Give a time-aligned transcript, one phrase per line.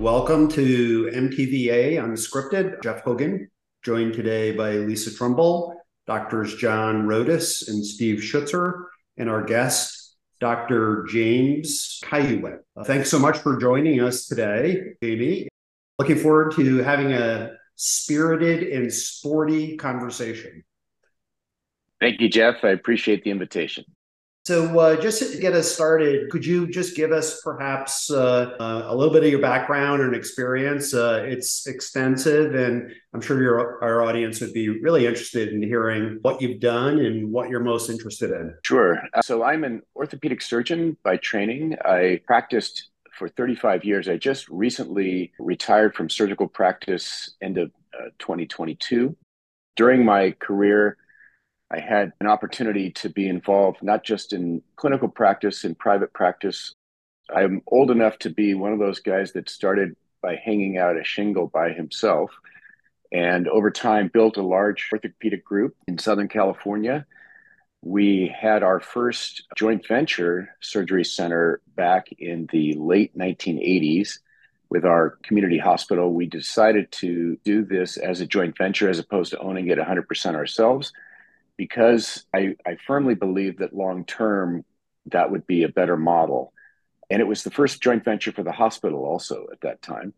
[0.00, 2.82] Welcome to MTVA Unscripted.
[2.82, 3.50] Jeff Hogan,
[3.84, 5.76] joined today by Lisa Trumble,
[6.06, 8.84] Doctors John Rodis and Steve Schutzer,
[9.18, 11.04] and our guest, Dr.
[11.10, 12.60] James Caillouette.
[12.86, 15.48] Thanks so much for joining us today, Jamie.
[15.98, 20.64] Looking forward to having a spirited and sporty conversation.
[22.00, 22.54] Thank you, Jeff.
[22.62, 23.84] I appreciate the invitation.
[24.46, 28.84] So, uh, just to get us started, could you just give us perhaps uh, uh,
[28.86, 30.94] a little bit of your background and experience?
[30.94, 36.20] Uh, it's extensive, and I'm sure your our audience would be really interested in hearing
[36.22, 38.54] what you've done and what you're most interested in.
[38.64, 38.98] Sure.
[39.12, 41.76] Uh, so, I'm an orthopedic surgeon by training.
[41.84, 42.88] I practiced
[43.18, 44.08] for 35 years.
[44.08, 49.14] I just recently retired from surgical practice end of uh, 2022.
[49.76, 50.96] During my career,
[51.70, 56.74] I had an opportunity to be involved not just in clinical practice and private practice.
[57.34, 61.04] I'm old enough to be one of those guys that started by hanging out a
[61.04, 62.32] shingle by himself
[63.12, 67.06] and over time built a large orthopedic group in Southern California.
[67.82, 74.18] We had our first joint venture surgery center back in the late 1980s
[74.68, 76.12] with our community hospital.
[76.12, 80.34] We decided to do this as a joint venture as opposed to owning it 100%
[80.34, 80.92] ourselves
[81.60, 84.64] because I, I firmly believe that long term
[85.12, 86.54] that would be a better model.
[87.10, 90.14] And it was the first joint venture for the hospital also at that time.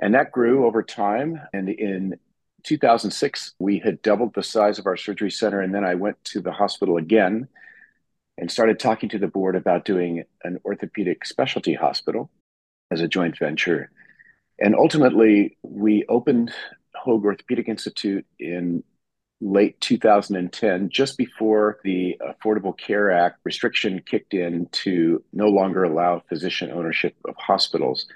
[0.00, 1.38] And that grew over time.
[1.52, 2.14] And in
[2.62, 5.60] 2006, we had doubled the size of our surgery center.
[5.60, 7.48] And then I went to the hospital again
[8.38, 12.30] and started talking to the board about doing an orthopedic specialty hospital
[12.90, 13.90] as a joint venture.
[14.58, 16.50] And ultimately, we opened
[16.94, 18.82] Hoag Orthopedic Institute in
[19.42, 26.22] late 2010, just before the Affordable Care Act restriction kicked in to no longer allow
[26.28, 28.06] physician ownership of hospitals.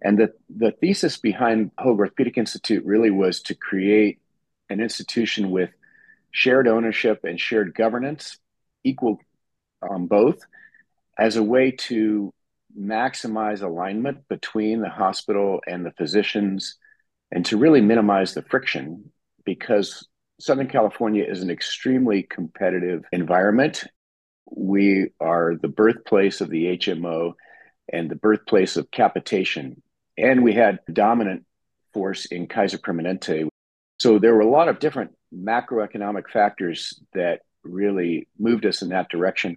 [0.00, 4.18] And the, the thesis behind Hoag Orthopedic Institute really was to create
[4.70, 5.70] an institution with
[6.30, 8.38] shared ownership and shared governance,
[8.82, 9.20] equal
[9.82, 10.38] on both,
[11.18, 12.32] as a way to
[12.78, 16.76] maximize alignment between the hospital and the physicians
[17.30, 19.10] and to really minimize the friction
[19.44, 20.06] because
[20.38, 23.84] Southern California is an extremely competitive environment.
[24.50, 27.32] We are the birthplace of the HMO
[27.90, 29.82] and the birthplace of capitation.
[30.18, 31.44] And we had dominant
[31.94, 33.48] force in Kaiser Permanente.
[33.98, 39.08] So there were a lot of different macroeconomic factors that really moved us in that
[39.08, 39.56] direction.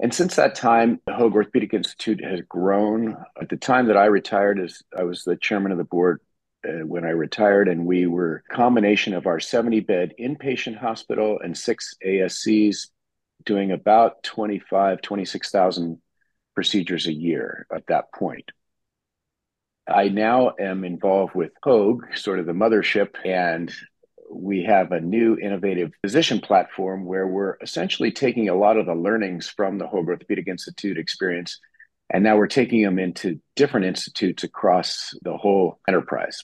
[0.00, 3.16] And since that time, the Hoag Orthopedic Institute has grown.
[3.40, 6.20] At the time that I retired, as I was the chairman of the board
[6.66, 11.38] uh, when I retired, and we were a combination of our 70 bed inpatient hospital
[11.42, 12.88] and six ASCs
[13.44, 16.00] doing about 25, 26,000
[16.54, 18.50] procedures a year at that point.
[19.88, 23.72] I now am involved with Hoag, sort of the mothership, and
[24.30, 28.94] we have a new innovative physician platform where we're essentially taking a lot of the
[28.94, 31.58] learnings from the Hoag Orthopedic Institute experience
[32.12, 36.40] and now we're taking them into different institutes across the whole enterprise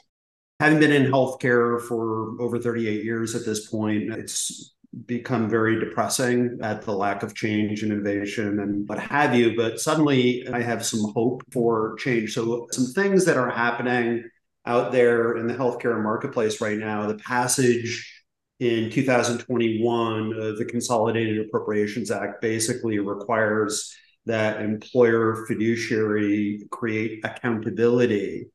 [0.61, 4.75] having been in healthcare for over 38 years at this point, it's
[5.07, 9.55] become very depressing at the lack of change and innovation and what have you.
[9.57, 12.33] But suddenly I have some hope for change.
[12.35, 14.29] So, some things that are happening
[14.67, 18.15] out there in the healthcare marketplace right now, the passage
[18.59, 23.95] in 2021 of the Consolidated Appropriations Act basically requires
[24.27, 28.49] that employer fiduciary create accountability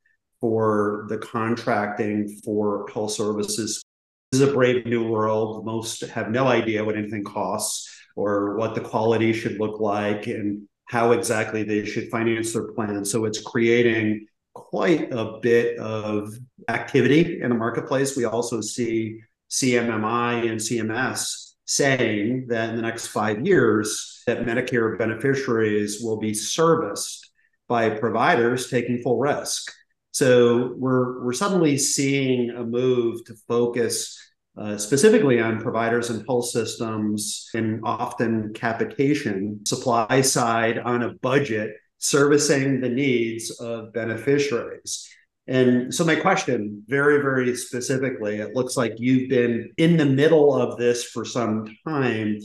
[0.44, 3.82] for the contracting for health services.
[4.30, 5.66] This is a brave new world.
[5.66, 10.68] Most have no idea what anything costs or what the quality should look like and
[10.90, 13.06] how exactly they should finance their plan.
[13.06, 16.34] So it's creating quite a bit of
[16.68, 18.18] activity in the marketplace.
[18.18, 24.98] We also see CMMI and CMS saying that in the next five years that Medicare
[24.98, 27.32] beneficiaries will be serviced
[27.70, 29.72] by providers taking full risk.
[30.14, 34.16] So we're we're suddenly seeing a move to focus
[34.56, 41.72] uh, specifically on providers and health systems and often capitation supply side on a budget
[41.98, 45.10] servicing the needs of beneficiaries.
[45.48, 50.54] And so my question very very specifically it looks like you've been in the middle
[50.54, 52.38] of this for some time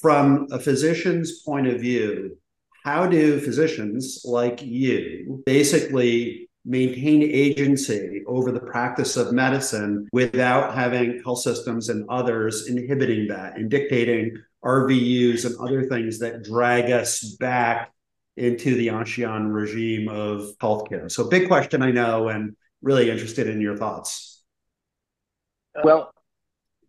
[0.00, 2.36] from a physician's point of view
[2.84, 11.22] how do physicians like you basically maintain agency over the practice of medicine without having
[11.22, 17.22] health systems and others inhibiting that and dictating RVUs and other things that drag us
[17.38, 17.92] back
[18.36, 21.10] into the Ancien regime of healthcare?
[21.10, 24.42] So, big question, I know, and really interested in your thoughts.
[25.82, 26.12] Well,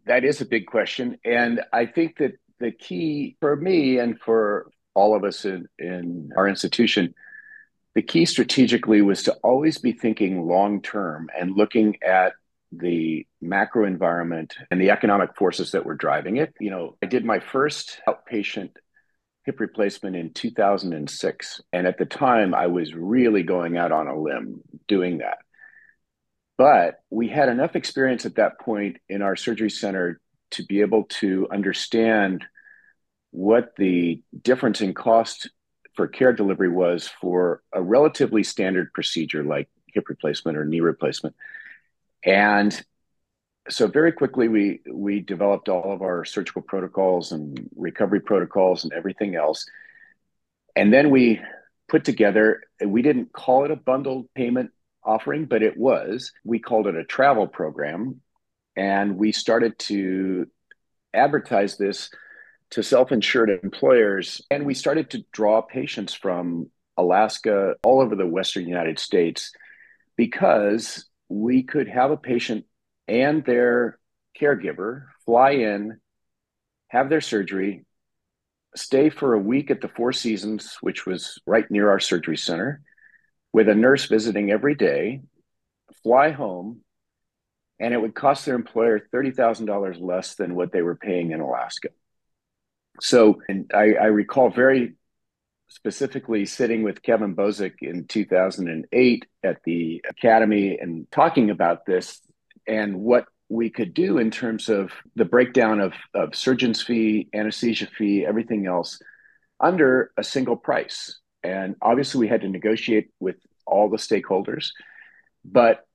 [0.06, 1.18] that is a big question.
[1.26, 6.30] And I think that the key for me and for all of us in, in
[6.38, 7.14] our institution,
[7.96, 12.34] the key strategically was to always be thinking long term and looking at
[12.72, 16.54] the macro environment and the economic forces that were driving it.
[16.60, 18.72] You know, I did my first outpatient
[19.46, 21.62] hip replacement in 2006.
[21.72, 25.38] And at the time, I was really going out on a limb doing that.
[26.58, 30.20] But we had enough experience at that point in our surgery center
[30.52, 32.46] to be able to understand
[33.32, 35.50] what the difference in cost
[35.96, 41.36] for care delivery was for a relatively standard procedure like hip replacement or knee replacement.
[42.24, 42.84] And
[43.70, 48.94] so very quickly we we developed all of our surgical protocols and recovery protocols and
[48.94, 49.66] everything else.
[50.76, 51.42] And then we
[51.88, 54.72] put together we didn't call it a bundled payment
[55.04, 56.32] offering, but it was.
[56.44, 58.22] We called it a travel program.
[58.76, 60.48] And we started to
[61.14, 62.10] advertise this
[62.72, 64.42] to self insured employers.
[64.50, 69.52] And we started to draw patients from Alaska, all over the Western United States,
[70.16, 72.66] because we could have a patient
[73.08, 74.00] and their
[74.40, 76.00] caregiver fly in,
[76.90, 77.86] have their surgery,
[78.76, 82.82] stay for a week at the Four Seasons, which was right near our surgery center,
[83.54, 85.22] with a nurse visiting every day,
[86.04, 86.82] fly home,
[87.80, 91.90] and it would cost their employer $30,000 less than what they were paying in Alaska.
[93.02, 94.96] So, and I, I recall very
[95.68, 102.22] specifically sitting with Kevin Bozic in 2008 at the Academy and talking about this
[102.68, 107.88] and what we could do in terms of the breakdown of, of surgeon's fee, anesthesia
[107.88, 109.00] fee, everything else
[109.60, 111.20] under a single price.
[111.44, 113.36] And obviously, we had to negotiate with
[113.68, 114.70] all the stakeholders,
[115.44, 115.86] but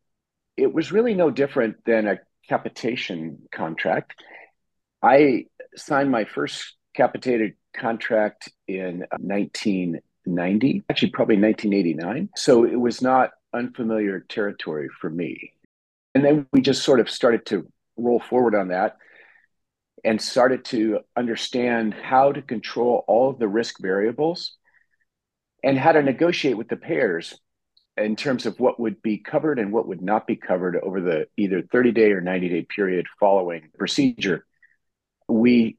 [0.56, 4.14] it was really no different than a capitation contract.
[5.02, 12.28] I signed my first capitated contract in uh, 1990, actually, probably 1989.
[12.36, 15.54] So it was not unfamiliar territory for me.
[16.14, 17.66] And then we just sort of started to
[17.96, 18.98] roll forward on that
[20.04, 24.58] and started to understand how to control all of the risk variables
[25.64, 27.38] and how to negotiate with the payers
[27.96, 31.28] in terms of what would be covered and what would not be covered over the
[31.38, 34.44] either 30 day or 90 day period following procedure.
[35.28, 35.78] We,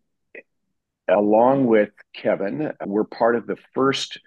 [1.08, 4.20] along with Kevin, we're part of the first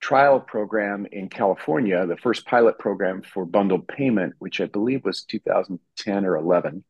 [0.00, 5.24] trial program in California, the first pilot program for bundled payment, which I believe was
[5.24, 6.84] 2010 or 11.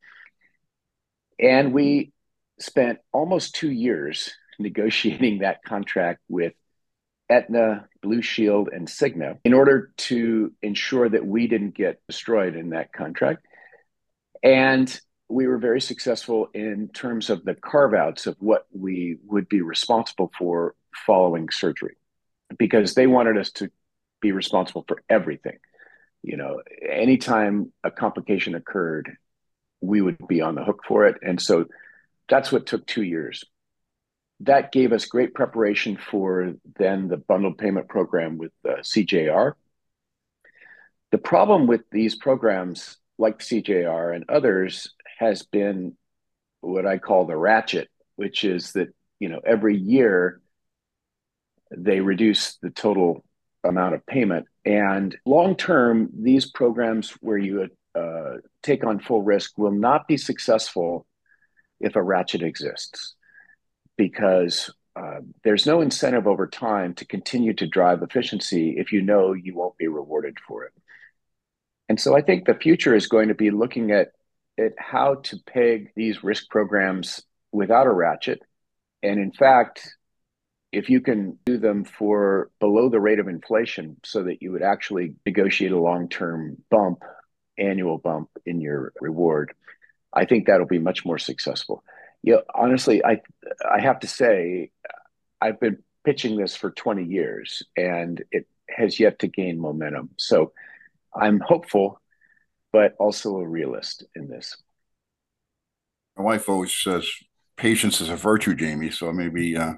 [1.39, 2.13] And we
[2.59, 6.53] spent almost two years negotiating that contract with
[7.31, 12.71] Aetna, Blue Shield, and Cigna in order to ensure that we didn't get destroyed in
[12.71, 13.47] that contract.
[14.43, 19.49] And we were very successful in terms of the carve outs of what we would
[19.49, 20.75] be responsible for
[21.07, 21.97] following surgery
[22.59, 23.71] because they wanted us to
[24.21, 25.59] be responsible for everything.
[26.23, 29.17] You know, anytime a complication occurred,
[29.81, 31.17] we would be on the hook for it.
[31.23, 31.67] And so
[32.29, 33.45] that's what took two years
[34.41, 39.55] that gave us great preparation for then the bundled payment program with uh, CJR.
[41.11, 45.97] The problem with these programs, like CJR and others, has been
[46.61, 48.89] what I call the ratchet, which is that
[49.21, 50.41] you know every year
[51.77, 53.25] they reduce the total
[53.65, 59.59] amount of payment, and long term, these programs where you uh, take on full risk
[59.59, 61.07] will not be successful
[61.81, 63.15] if a ratchet exists
[63.97, 69.33] because uh, there's no incentive over time to continue to drive efficiency if you know
[69.33, 70.73] you won't be rewarded for it.
[71.89, 74.09] And so I think the future is going to be looking at,
[74.59, 77.23] at how to peg these risk programs
[77.53, 78.43] without a ratchet.
[79.03, 79.95] And in fact,
[80.73, 84.63] if you can do them for below the rate of inflation so that you would
[84.63, 87.03] actually negotiate a long term bump,
[87.57, 89.53] annual bump in your reward,
[90.13, 91.83] I think that'll be much more successful
[92.23, 93.21] you know, honestly, I
[93.69, 94.71] I have to say,
[95.41, 100.11] I've been pitching this for 20 years, and it has yet to gain momentum.
[100.17, 100.53] So
[101.15, 102.01] I'm hopeful,
[102.73, 104.57] but also a realist in this.
[106.17, 107.09] My wife always says
[107.57, 108.91] patience is a virtue, Jamie.
[108.91, 109.75] So maybe, uh,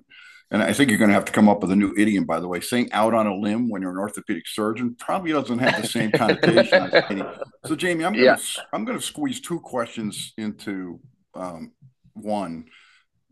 [0.50, 2.40] and I think you're going to have to come up with a new idiom, by
[2.40, 2.60] the way.
[2.60, 6.10] Saying out on a limb when you're an orthopedic surgeon probably doesn't have the same
[6.10, 7.24] connotation.
[7.66, 8.36] so, Jamie, I'm going yeah.
[8.36, 11.00] to I'm going to squeeze two questions into
[11.34, 11.72] um,
[12.14, 12.66] one.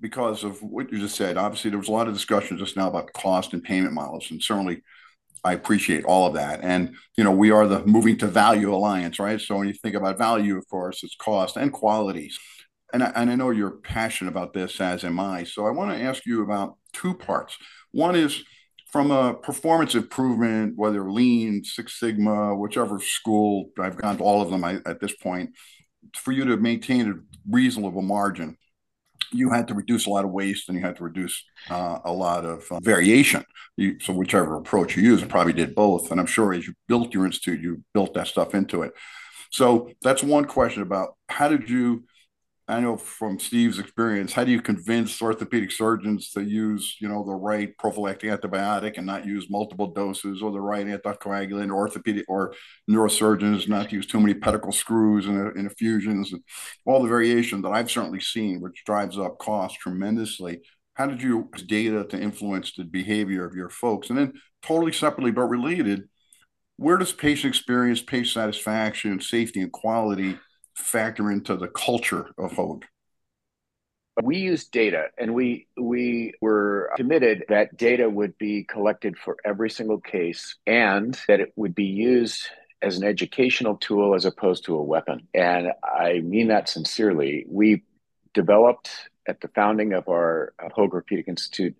[0.00, 1.36] because of what you just said.
[1.36, 4.42] Obviously, there was a lot of discussion just now about cost and payment models, and
[4.42, 4.82] certainly
[5.44, 6.60] I appreciate all of that.
[6.62, 9.40] And you know, we are the moving to value alliance, right?
[9.40, 12.30] So when you think about value, of course, it's cost and quality.
[12.92, 15.44] And I, and I know you're passionate about this, as am I.
[15.44, 17.56] So I want to ask you about two parts.
[17.92, 18.42] One is
[18.90, 24.50] from a performance improvement, whether Lean, Six Sigma, whichever school I've gone to all of
[24.50, 25.50] them at this point,
[26.16, 27.14] for you to maintain a
[27.50, 28.56] reasonable margin
[29.32, 32.12] you had to reduce a lot of waste and you had to reduce uh, a
[32.12, 33.44] lot of uh, variation.
[33.76, 36.10] You, so whichever approach you use, probably did both.
[36.10, 38.92] And I'm sure as you built your institute, you built that stuff into it.
[39.50, 42.04] So that's one question about how did you
[42.70, 47.24] I know from Steve's experience, how do you convince orthopedic surgeons to use, you know,
[47.24, 52.26] the right prophylactic antibiotic and not use multiple doses, or the right anticoagulant, or orthopedic
[52.28, 52.52] or
[52.90, 56.42] neurosurgeons not to use too many pedicle screws and, infusions, and
[56.84, 60.60] all the variation that I've certainly seen, which drives up costs tremendously.
[60.92, 64.10] How did you use data to influence the behavior of your folks?
[64.10, 66.02] And then, totally separately but related,
[66.76, 70.38] where does patient experience, patient satisfaction, safety, and quality
[70.78, 72.84] factor into the culture of Hoag?
[74.22, 79.70] We used data and we we were committed that data would be collected for every
[79.70, 82.48] single case and that it would be used
[82.82, 85.28] as an educational tool as opposed to a weapon.
[85.34, 87.44] And I mean that sincerely.
[87.48, 87.84] We
[88.34, 88.90] developed
[89.28, 91.76] at the founding of our Hoag Orthopedic Institute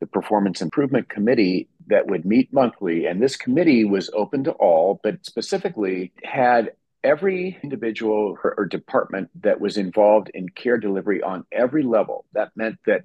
[0.00, 3.06] the Performance Improvement Committee that would meet monthly.
[3.06, 6.72] And this committee was open to all, but specifically had
[7.04, 12.24] every individual or, or, department that was involved in care delivery on every level.
[12.32, 13.04] That meant that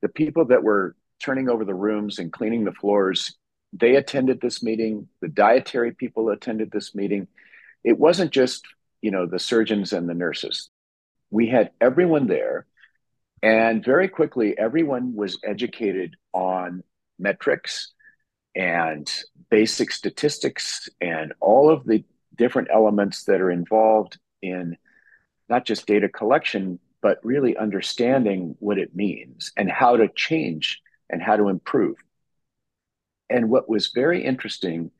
[0.00, 3.36] the people that were turning over the rooms and cleaning the floors,
[3.72, 5.08] they attended this meeting.
[5.20, 7.28] The dietary people attended this meeting.
[7.84, 8.64] It wasn't just,
[9.02, 10.70] you know, the surgeons and the nurses.
[11.30, 12.66] We had everyone there.
[13.42, 16.82] And very quickly, everyone was educated on
[17.18, 17.92] metrics
[18.54, 19.10] and
[19.50, 22.04] basic statistics and all of the
[22.36, 24.76] different elements that are involved in
[25.48, 31.22] not just data collection, but really understanding what it means and how to change and
[31.22, 31.96] how to improve.
[33.30, 34.90] And what was very interesting,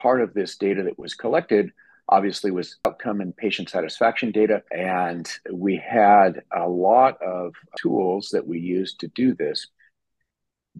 [0.00, 1.72] part of this data that was collected
[2.08, 4.62] obviously was outcome and patient satisfaction data.
[4.70, 9.66] And we had a lot of tools that we used to do this.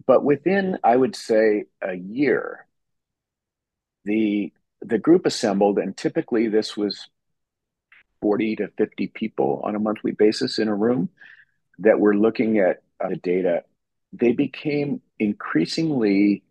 [0.05, 2.65] But within, I would say, a year,
[4.05, 7.09] the the group assembled, and typically this was
[8.21, 11.09] 40 to 50 people on a monthly basis in a room
[11.79, 13.63] that were looking at uh, the data.
[14.13, 16.43] They became increasingly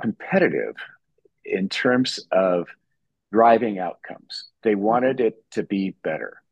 [0.00, 0.76] competitive
[1.44, 2.68] in terms of
[3.32, 4.44] driving outcomes.
[4.62, 6.42] They wanted it to be better.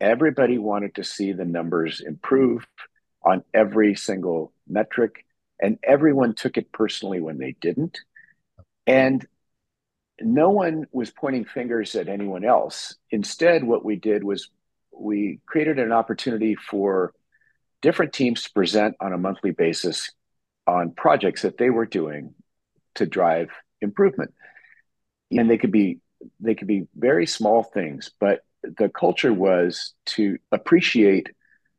[0.00, 2.66] Everybody wanted to see the numbers improve
[3.22, 5.24] on every single metric,
[5.60, 8.00] and everyone took it personally when they didn't.
[8.86, 9.26] And
[10.20, 12.96] no one was pointing fingers at anyone else.
[13.10, 14.48] Instead, what we did was
[14.92, 17.12] we created an opportunity for
[17.82, 20.10] different teams to present on a monthly basis
[20.66, 22.34] on projects that they were doing
[22.94, 24.32] to drive improvement.
[25.30, 25.98] And they could be
[26.40, 31.28] they could be very small things, but the culture was to appreciate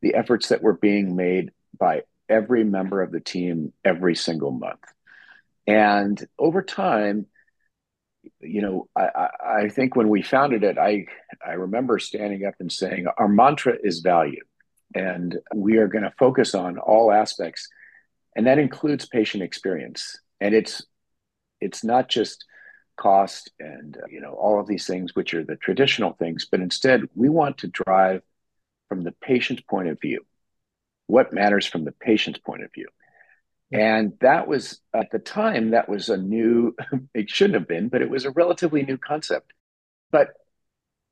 [0.01, 4.82] the efforts that were being made by every member of the team every single month.
[5.65, 7.25] And over time,
[8.39, 11.05] you know, I, I think when we founded it, I
[11.46, 14.44] I remember standing up and saying our mantra is value,
[14.94, 17.67] and we are going to focus on all aspects,
[18.36, 20.17] and that includes patient experience.
[20.39, 20.86] And it's
[21.62, 22.46] it's not just
[22.98, 27.03] cost and you know all of these things which are the traditional things, but instead
[27.15, 28.22] we want to drive
[28.89, 30.25] from the patient's point of view.
[31.08, 32.88] What matters from the patient's point of view?
[33.75, 36.75] And that was at the time, that was a new,
[37.13, 39.51] it shouldn't have been, but it was a relatively new concept.
[40.12, 40.29] But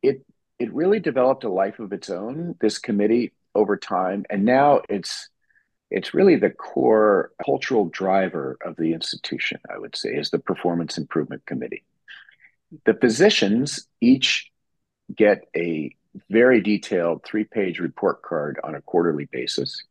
[0.02, 0.26] it
[0.60, 4.26] it really developed a life of its own, this committee over time.
[4.30, 5.30] And now it's
[5.92, 10.98] it's really the core cultural driver of the institution, I would say, is the performance
[10.98, 11.84] improvement committee.
[12.86, 14.52] The physicians each
[15.14, 15.96] get a
[16.30, 19.84] very detailed three-page report card on a quarterly basis.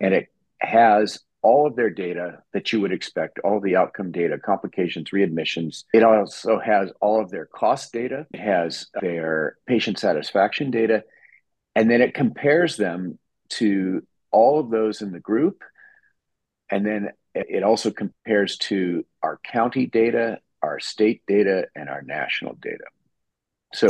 [0.00, 0.28] And it
[0.60, 5.84] has all of their data that you would expect, all the outcome data, complications, readmissions.
[5.94, 11.04] It also has all of their cost data, it has their patient satisfaction data,
[11.76, 15.62] and then it compares them to all of those in the group.
[16.68, 22.56] And then it also compares to our county data, our state data, and our national
[22.60, 22.86] data.
[23.72, 23.86] So,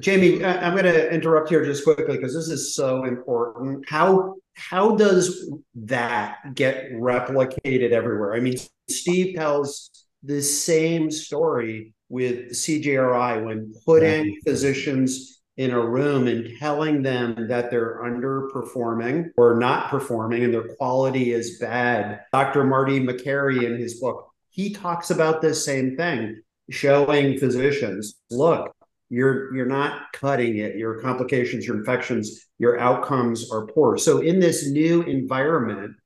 [0.00, 3.88] Jamie, I'm going to interrupt here just quickly because this is so important.
[3.88, 8.34] How how does that get replicated everywhere?
[8.34, 8.56] I mean,
[8.88, 9.90] Steve tells
[10.22, 17.70] the same story with CJRI when putting physicians in a room and telling them that
[17.70, 22.20] they're underperforming or not performing and their quality is bad.
[22.32, 22.64] Dr.
[22.64, 28.74] Marty Makary in his book, he talks about this same thing, showing physicians, look,
[29.14, 30.76] you're you're not cutting it.
[30.76, 33.96] Your complications your infections your outcomes are poor.
[33.98, 35.96] So in this new environment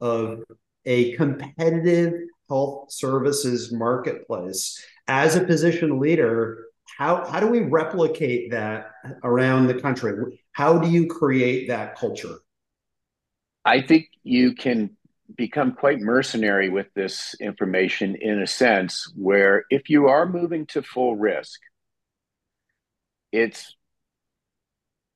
[0.00, 0.42] of
[0.84, 2.14] a competitive
[2.48, 6.66] health services marketplace as a physician leader
[6.98, 10.40] how how do we replicate that around the country?
[10.52, 12.36] How do you create that culture?
[13.64, 14.96] I think you can
[15.36, 20.82] become quite mercenary with this information in a sense where if you are moving to
[20.82, 21.60] full risk
[23.32, 23.74] it's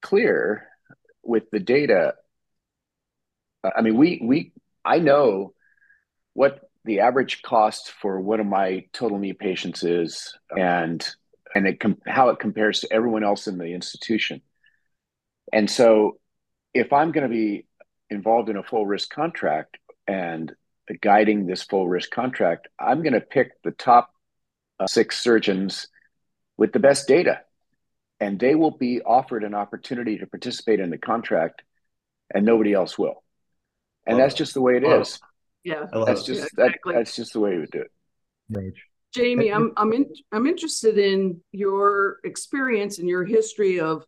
[0.02, 0.66] clear
[1.22, 2.14] with the data.
[3.64, 4.52] I mean, we we
[4.84, 5.54] I know
[6.32, 11.06] what the average cost for one of my total knee patients is, and
[11.54, 14.40] and it com- how it compares to everyone else in the institution.
[15.52, 16.18] And so,
[16.72, 17.66] if I'm going to be
[18.08, 20.54] involved in a full risk contract and
[21.00, 24.12] guiding this full risk contract, I'm going to pick the top
[24.78, 25.88] uh, six surgeons
[26.56, 27.40] with the best data
[28.20, 31.62] and they will be offered an opportunity to participate in the contract
[32.34, 33.22] and nobody else will.
[34.06, 35.20] And that's just the way it is.
[35.64, 35.86] Yeah.
[35.92, 36.92] That's just yeah, exactly.
[36.92, 37.90] that, that's just the way we would do it.
[38.48, 38.72] Right.
[39.12, 44.04] Jamie i'm i'm in, i'm interested in your experience and your history of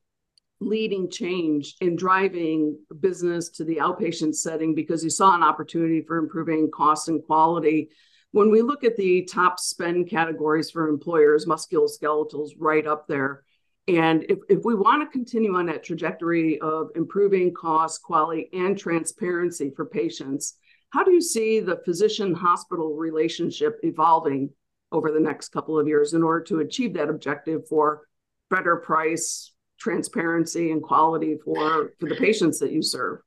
[0.60, 6.18] leading change in driving business to the outpatient setting because you saw an opportunity for
[6.18, 7.90] improving cost and quality.
[8.32, 13.44] When we look at the top spend categories for employers musculoskeletals right up there
[13.88, 18.78] and if, if we want to continue on that trajectory of improving cost, quality, and
[18.78, 20.58] transparency for patients,
[20.90, 24.50] how do you see the physician hospital relationship evolving
[24.92, 28.02] over the next couple of years in order to achieve that objective for
[28.50, 33.20] better price, transparency, and quality for, for the patients that you serve?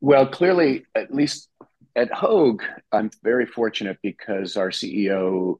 [0.00, 1.48] Well, clearly, at least
[1.96, 5.58] at Hoag, I'm very fortunate because our CEO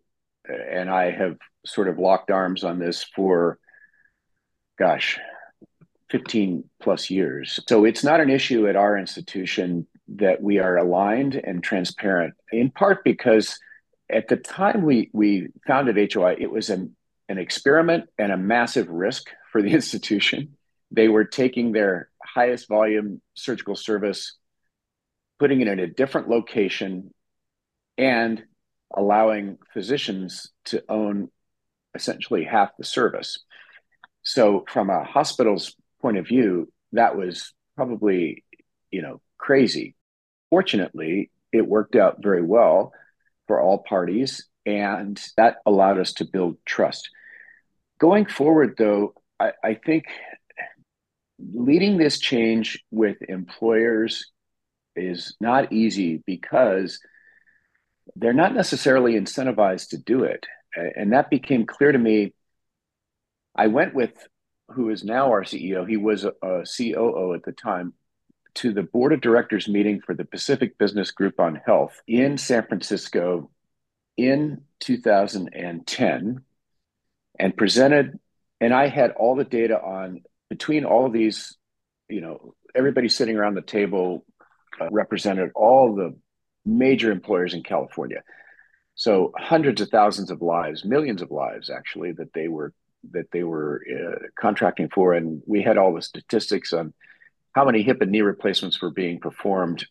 [0.48, 3.58] and I have sort of locked arms on this for
[4.78, 5.18] gosh,
[6.10, 7.60] 15 plus years.
[7.68, 12.70] So it's not an issue at our institution that we are aligned and transparent, in
[12.70, 13.58] part because
[14.10, 16.94] at the time we, we founded HOI, it was an,
[17.28, 20.56] an experiment and a massive risk for the institution.
[20.90, 24.36] They were taking their highest volume surgical service,
[25.38, 27.12] putting it in a different location,
[27.96, 28.42] and
[28.94, 31.28] allowing physicians to own
[31.94, 33.38] essentially half the service.
[34.24, 38.44] So from a hospital's point of view, that was probably,
[38.90, 39.94] you know, crazy.
[40.50, 42.92] Fortunately, it worked out very well
[43.46, 47.10] for all parties, and that allowed us to build trust.
[48.00, 50.04] Going forward, though, I, I think
[51.38, 54.30] leading this change with employers
[54.96, 57.00] is not easy because
[58.16, 60.46] they're not necessarily incentivized to do it.
[60.74, 62.32] And that became clear to me
[63.54, 64.12] I went with
[64.70, 65.88] who is now our CEO.
[65.88, 67.94] He was a, a COO at the time
[68.54, 72.66] to the board of directors meeting for the Pacific Business Group on Health in San
[72.66, 73.50] Francisco
[74.16, 76.40] in 2010
[77.38, 78.18] and presented
[78.60, 81.56] and I had all the data on between all of these
[82.08, 84.24] you know everybody sitting around the table
[84.80, 86.16] uh, represented all the
[86.64, 88.22] major employers in California
[88.94, 92.72] so hundreds of thousands of lives millions of lives actually that they were
[93.12, 96.92] that they were uh, contracting for, and we had all the statistics on
[97.52, 99.86] how many hip and knee replacements were being performed.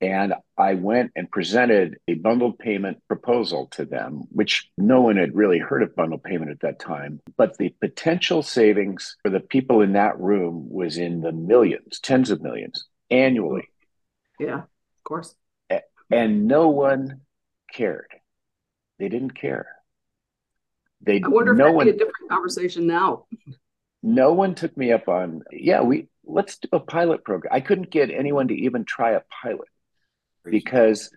[0.00, 5.34] And I went and presented a bundled payment proposal to them, which no one had
[5.34, 7.20] really heard of bundled payment at that time.
[7.36, 12.30] But the potential savings for the people in that room was in the millions, tens
[12.30, 13.68] of millions annually.
[14.38, 15.34] Yeah, of course.
[16.10, 17.22] And no one
[17.72, 18.12] cared.
[18.98, 19.77] They didn't care.
[21.00, 23.26] They I wonder no if one, be a different conversation now.
[24.02, 27.52] No one took me up on, yeah, we let's do a pilot program.
[27.54, 29.68] I couldn't get anyone to even try a pilot
[30.44, 31.10] because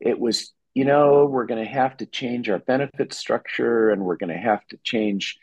[0.00, 4.16] it was, you know, we're going to have to change our benefit structure and we're
[4.16, 5.38] going to have to change.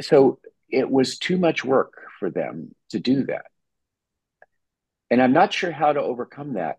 [0.00, 3.46] So it was too much work for them to do that.
[5.10, 6.78] And I'm not sure how to overcome that.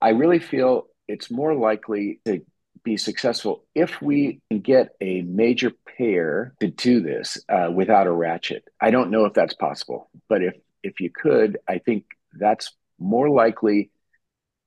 [0.00, 2.44] I really feel it's more likely to
[2.82, 8.12] be successful if we can get a major payer to do this uh, without a
[8.12, 8.64] ratchet.
[8.80, 13.28] I don't know if that's possible, but if if you could, I think that's more
[13.28, 13.90] likely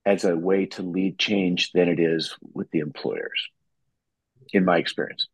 [0.05, 3.49] as a way to lead change than it is with the employers,
[4.51, 5.27] in my experience.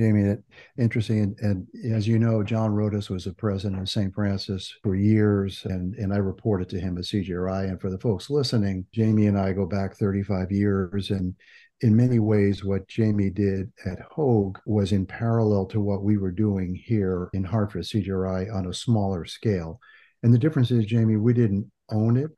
[0.00, 0.42] Jamie, that
[0.78, 1.36] interesting.
[1.40, 4.14] And, and, as you know, John Rodis was the president of St.
[4.14, 7.68] Francis for years, and, and I reported to him at CJRI.
[7.68, 11.10] And for the folks listening, Jamie and I go back 35 years.
[11.10, 11.34] And
[11.82, 16.30] in many ways, what Jamie did at Hoag was in parallel to what we were
[16.30, 19.80] doing here in Hartford, CJRI, on a smaller scale.
[20.22, 22.30] And the difference is, Jamie, we didn't own it,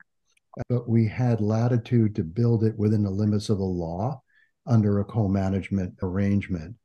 [0.69, 4.23] but we had latitude to build it within the limits of the law
[4.67, 6.77] under a co management arrangement.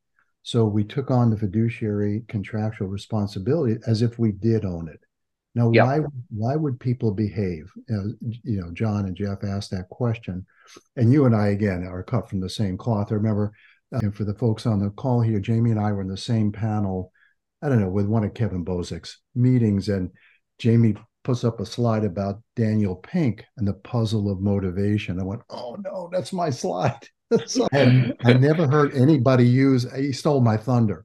[0.42, 5.00] So we took on the fiduciary contractual responsibility as if we did own it.
[5.58, 5.86] Now, yep.
[5.86, 5.98] why
[6.30, 7.68] why would people behave?
[7.90, 10.46] Uh, you know, John and Jeff asked that question,
[10.94, 13.10] and you and I again are cut from the same cloth.
[13.10, 13.52] I remember,
[13.92, 16.52] uh, for the folks on the call here, Jamie and I were in the same
[16.52, 17.10] panel.
[17.60, 20.12] I don't know with one of Kevin Bozic's meetings, and
[20.60, 20.94] Jamie
[21.24, 25.18] puts up a slide about Daniel Pink and the puzzle of motivation.
[25.18, 27.08] I went, "Oh no, that's my slide."
[27.46, 31.04] so I, I never heard anybody use he stole my thunder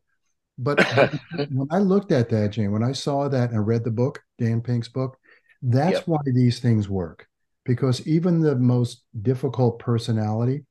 [0.58, 0.80] but
[1.52, 4.22] when i looked at that jane when i saw that and I read the book
[4.44, 5.18] dan pink's book
[5.62, 6.08] that's yep.
[6.08, 7.28] why these things work
[7.66, 10.66] because even the most difficult personality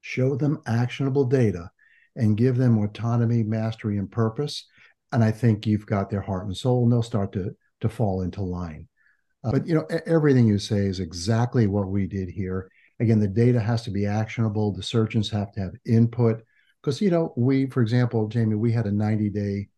[0.00, 1.70] show them actionable data
[2.16, 4.66] and give them autonomy mastery and purpose
[5.12, 8.22] and i think you've got their heart and soul and they'll start to to fall
[8.22, 8.86] into line
[9.44, 12.68] uh, but you know everything you say is exactly what we did here
[13.00, 14.72] Again, the data has to be actionable.
[14.72, 16.42] The surgeons have to have input.
[16.80, 19.68] Because, you know, we, for example, Jamie, we had a 90 day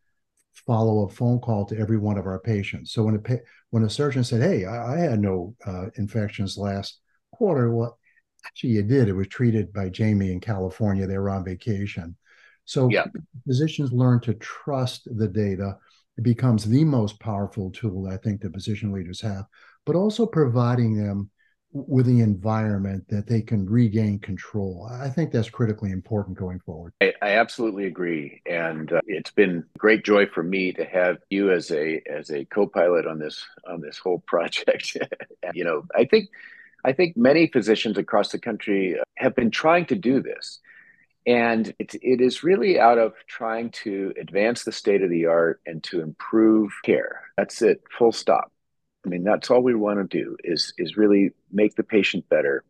[0.67, 2.93] follow a phone call to every one of our patients.
[2.93, 3.39] So when a,
[3.71, 7.01] when a surgeon said, Hey, I, I had no uh, infections last
[7.33, 7.99] quarter, well,
[8.47, 9.09] actually, you did.
[9.09, 11.07] It was treated by Jamie in California.
[11.07, 12.17] They were on vacation.
[12.65, 13.07] So yeah.
[13.47, 15.77] physicians learn to trust the data.
[16.17, 19.45] It becomes the most powerful tool I think the physician leaders have,
[19.87, 21.31] but also providing them
[21.73, 24.89] with the environment that they can regain control.
[24.91, 26.93] I think that's critically important going forward.
[27.01, 31.53] I, I absolutely agree, and uh, it's been great joy for me to have you
[31.53, 34.97] as a as a co-pilot on this on this whole project.
[35.55, 36.29] you know, I think
[36.85, 40.61] I think many physicians across the country have been trying to do this.
[41.27, 45.61] And it, it is really out of trying to advance the state of the art
[45.67, 47.25] and to improve care.
[47.37, 48.51] That's it, full stop.
[49.05, 52.65] I mean, that's all we want to do is is really make the patient better.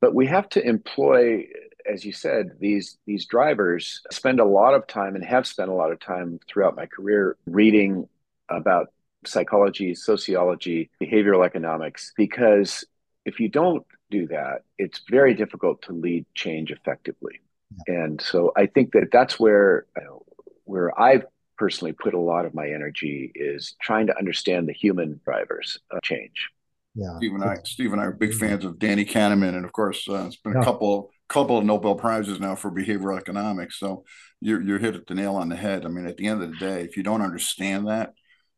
[0.00, 1.46] But we have to employ,
[1.90, 5.74] as you said, these these drivers spend a lot of time and have spent a
[5.74, 8.08] lot of time throughout my career reading
[8.48, 8.92] about
[9.26, 12.84] psychology, sociology, behavioral economics, because
[13.24, 17.40] if you don't do that, it's very difficult to lead change effectively.
[17.86, 20.22] And so I think that that's where you know,
[20.64, 21.24] where I've
[21.60, 26.00] personally put a lot of my energy is trying to understand the human drivers of
[26.02, 26.48] change.
[26.94, 29.72] Yeah, Steve and I, Steve and I are big fans of Danny Kahneman, and of
[29.72, 30.62] course, uh, it's been yeah.
[30.62, 33.78] a couple couple of Nobel prizes now for behavioral economics.
[33.78, 34.04] So
[34.40, 35.84] you're you're hit the nail on the head.
[35.84, 38.14] I mean, at the end of the day, if you don't understand that,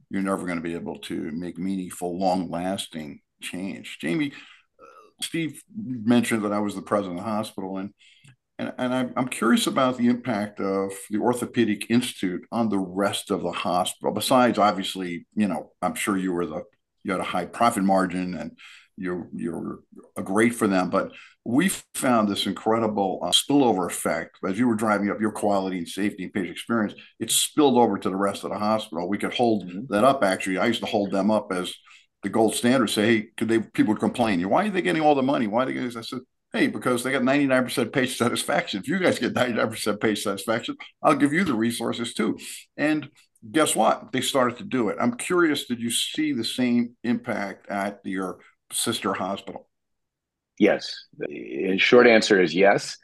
[0.09, 3.99] you're never going to be able to make meaningful, long lasting change.
[4.01, 4.33] Jamie,
[4.81, 7.93] uh, Steve mentioned that I was the president of the hospital, and
[8.62, 13.31] and, and I'm, I'm curious about the impact of the Orthopedic Institute on the rest
[13.31, 14.12] of the hospital.
[14.12, 16.62] Besides, obviously, you know, I'm sure you were the
[17.05, 18.57] you had a high profit margin and
[18.96, 19.81] you're you're
[20.22, 20.90] great for them.
[20.90, 21.11] But
[21.44, 25.88] we found this incredible uh, spillover effect as you were driving up your quality and
[25.88, 26.94] safety and patient experience.
[27.18, 29.09] It spilled over to the rest of the hospital.
[29.09, 29.92] We could hold mm-hmm.
[29.92, 30.22] that up.
[30.22, 31.75] Actually, I used to hold them up as
[32.22, 32.90] the gold standard.
[32.90, 33.59] Say, hey, could they?
[33.59, 34.48] People would complain.
[34.48, 35.48] Why are they getting all the money?
[35.48, 35.96] Why are they getting?
[35.96, 36.20] I said,
[36.53, 38.81] Hey, because they got 99% patient satisfaction.
[38.81, 42.38] If you guys get 99% patient satisfaction, I'll give you the resources too.
[42.77, 43.09] And
[43.51, 44.12] guess what?
[44.12, 44.99] They started to do it.
[45.01, 48.38] I'm curious, did you see the same impact at your
[48.71, 49.69] sister hospital?
[50.59, 51.07] Yes.
[51.17, 52.99] The short answer is yes.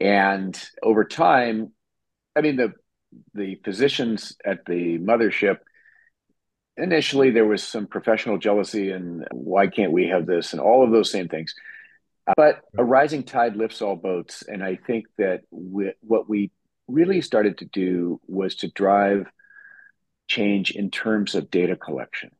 [0.00, 1.72] And over time,
[2.34, 2.72] I mean, the
[3.34, 5.58] the physicians at the mothership
[6.76, 10.90] initially there was some professional jealousy and why can't we have this and all of
[10.90, 11.54] those same things
[12.36, 14.42] but a rising tide lifts all boats.
[14.46, 16.50] And I think that we, what we
[16.86, 19.26] really started to do was to drive
[20.26, 22.30] change in terms of data collection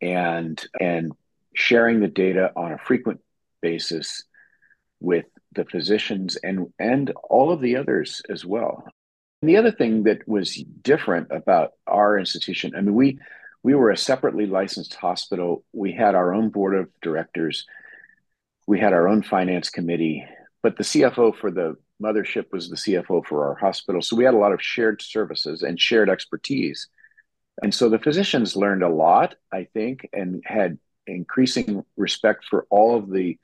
[0.00, 1.12] and and
[1.54, 3.20] sharing the data on a frequent
[3.60, 4.24] basis
[5.00, 8.84] with the physicians and and all of the others as well.
[9.42, 13.18] And the other thing that was different about our institution, I mean, we
[13.62, 15.64] we were a separately licensed hospital.
[15.72, 17.66] We had our own board of directors
[18.68, 20.24] we had our own finance committee.
[20.62, 24.02] but the CFO for the mothership was the CFO for our hospital.
[24.02, 26.88] So we had a lot of shared services and shared expertise.
[27.62, 32.96] And so the physicians learned a lot, I think, and had increasing respect for all
[32.96, 33.38] of the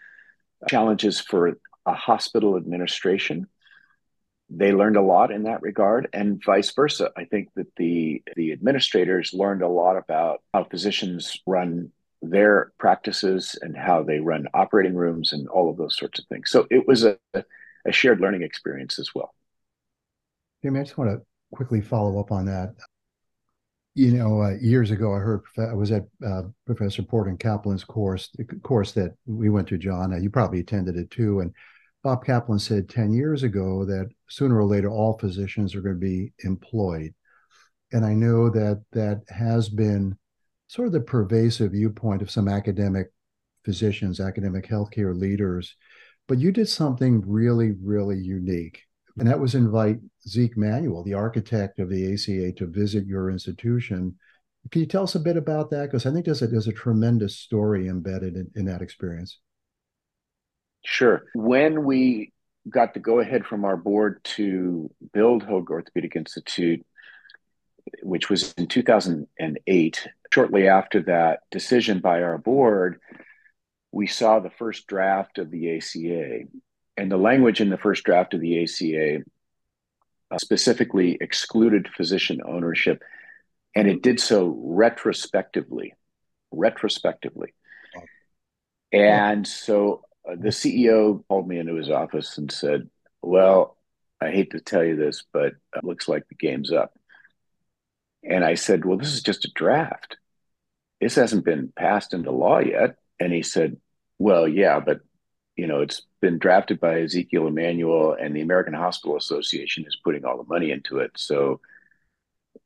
[0.69, 3.47] challenges for a hospital administration.
[4.51, 7.11] They learned a lot in that regard, and vice versa.
[7.17, 11.93] I think that the the administrators learned a lot about how physicians run
[12.31, 16.51] their practices and how they run operating rooms and all of those sorts of things.
[16.51, 17.19] So it was a,
[17.87, 19.35] a shared learning experience as well.
[20.63, 22.75] Jamie, I just want to quickly follow up on that.
[23.95, 27.85] You know, uh, years ago, I heard I was at uh, Professor Porter and Kaplan's
[27.85, 30.13] course, the course that we went to, John.
[30.13, 31.41] Uh, you probably attended it too.
[31.41, 31.53] And
[32.03, 36.01] Bob Kaplan said 10 years ago that sooner or later all physicians are going to
[36.01, 37.15] be employed.
[37.93, 40.19] And I know that that has been
[40.66, 43.09] sort of the pervasive viewpoint of some academic
[43.64, 45.77] physicians, academic healthcare leaders.
[46.27, 48.83] But you did something really, really unique.
[49.18, 54.16] And that was invite Zeke Manuel, the architect of the ACA, to visit your institution.
[54.70, 55.87] Can you tell us a bit about that?
[55.87, 59.38] Because I think there's a, there's a tremendous story embedded in, in that experience.
[60.85, 61.24] Sure.
[61.35, 62.33] When we
[62.68, 66.85] got the go ahead from our board to build Hoag Orthopedic Institute,
[68.03, 73.01] which was in 2008, shortly after that decision by our board,
[73.92, 76.40] we saw the first draft of the ACA.
[76.97, 79.23] And the language in the first draft of the ACA
[80.33, 83.01] uh, specifically excluded physician ownership,
[83.77, 85.94] and it did so retrospectively.
[86.51, 87.55] Retrospectively.
[88.92, 92.90] And so uh, the CEO called me into his office and said,
[93.23, 93.77] Well,
[94.20, 96.92] I hate to tell you this, but it looks like the game's up.
[98.25, 100.16] And I said, Well, this is just a draft.
[101.05, 102.97] This hasn't been passed into law yet.
[103.21, 103.77] And he said,
[104.19, 105.01] Well, yeah, but
[105.55, 110.25] you know, it's been drafted by Ezekiel Emanuel and the American Hospital Association is putting
[110.25, 111.11] all the money into it.
[111.17, 111.61] So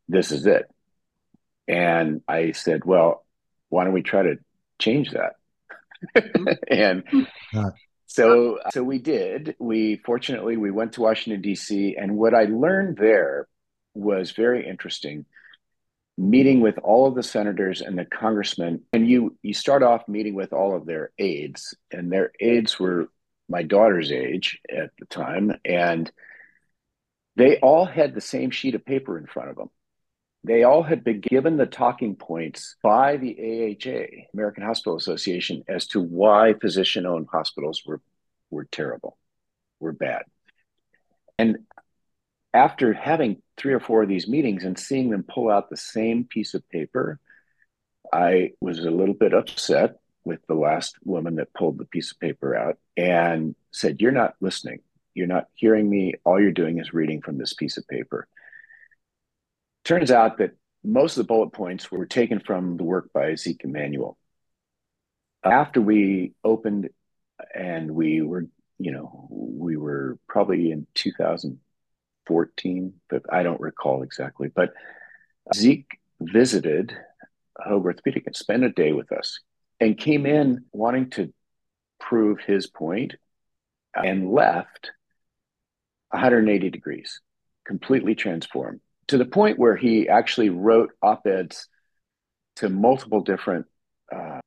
[0.07, 0.71] this is it.
[1.67, 3.27] And I said, Well,
[3.71, 4.37] why don't we try to
[4.79, 5.35] change that?
[6.69, 7.03] and
[8.07, 9.57] so so we did.
[9.59, 11.97] We fortunately we went to Washington D.C.
[12.01, 13.49] and what I learned there
[13.95, 15.27] was very interesting
[16.19, 20.35] meeting with all of the senators and the congressmen and you you start off meeting
[20.35, 23.09] with all of their aides and their aides were
[23.49, 26.11] my daughter's age at the time and
[27.39, 29.71] they all had the same sheet of paper in front of them.
[30.43, 35.87] They all had been given the talking points by the AHA American Hospital Association as
[35.89, 38.01] to why physician owned hospitals were
[38.51, 39.17] were terrible
[39.79, 40.23] were bad.
[41.39, 41.59] And
[42.53, 46.25] after having three or four of these meetings and seeing them pull out the same
[46.25, 47.21] piece of paper,
[48.13, 52.21] I was a little bit upset with the last woman that pulled the piece of
[52.21, 54.81] paper out and said, You're not listening.
[55.15, 56.15] You're not hearing me.
[56.25, 58.29] All you're doing is reading from this piece of paper.
[59.85, 60.53] Turns out that
[60.85, 64.17] most of the bullet points were taken from the work by Zeke Emanuel.
[65.43, 66.91] After we opened
[67.55, 68.47] and we were,
[68.79, 71.59] you know, we were probably in 2000
[72.29, 74.49] 14, but I don't recall exactly.
[74.55, 74.73] But
[75.55, 76.97] Zeke visited
[77.59, 79.41] Hoag Orthopedic and spent a day with us
[79.81, 81.33] and came in wanting to
[81.99, 83.15] prove his point
[83.95, 84.93] and left
[86.11, 87.21] 180 degrees,
[87.67, 91.67] completely transformed to the point where he actually wrote op eds
[92.57, 93.67] to multiple different
[94.15, 94.41] uh,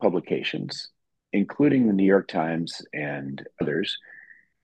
[0.00, 0.88] publications,
[1.32, 3.96] including the New York Times and others,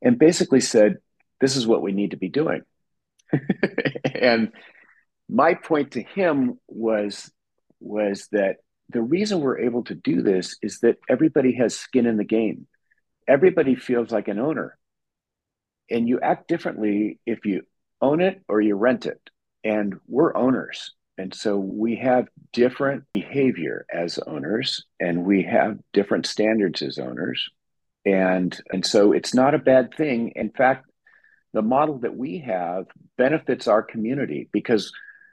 [0.03, 0.97] and basically said,
[1.41, 2.63] this is what we need to be doing.
[4.15, 4.53] and
[5.29, 7.31] my point to him was
[7.81, 8.57] was that
[8.89, 12.67] the reason we're able to do this is that everybody has skin in the game.
[13.27, 14.79] Everybody feels like an owner.
[15.91, 17.63] And you act differently if you
[18.01, 19.21] own it or you rent it.
[19.65, 20.93] And we're owners.
[21.19, 27.49] And so we have different behavior as owners and we have different standards as owners.
[28.05, 30.33] And, and so it's not a bad thing.
[30.37, 30.87] In fact,
[31.53, 34.93] the model that we have benefits our community because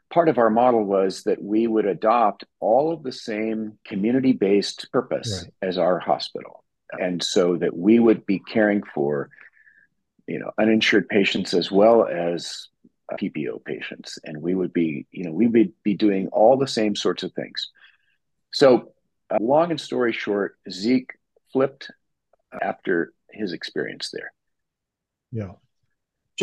[0.09, 4.91] part of our model was that we would adopt all of the same community based
[4.91, 5.67] purpose right.
[5.67, 6.63] as our hospital.
[6.91, 9.29] And so that we would be caring for,
[10.27, 12.67] you know, uninsured patients as well as
[13.19, 14.19] PPO patients.
[14.23, 17.33] And we would be, you know, we would be doing all the same sorts of
[17.33, 17.69] things.
[18.51, 18.93] So,
[19.31, 21.11] uh, long and story short, Zeke
[21.51, 21.89] flipped
[22.61, 24.31] after his experience there.
[25.31, 25.53] Yeah.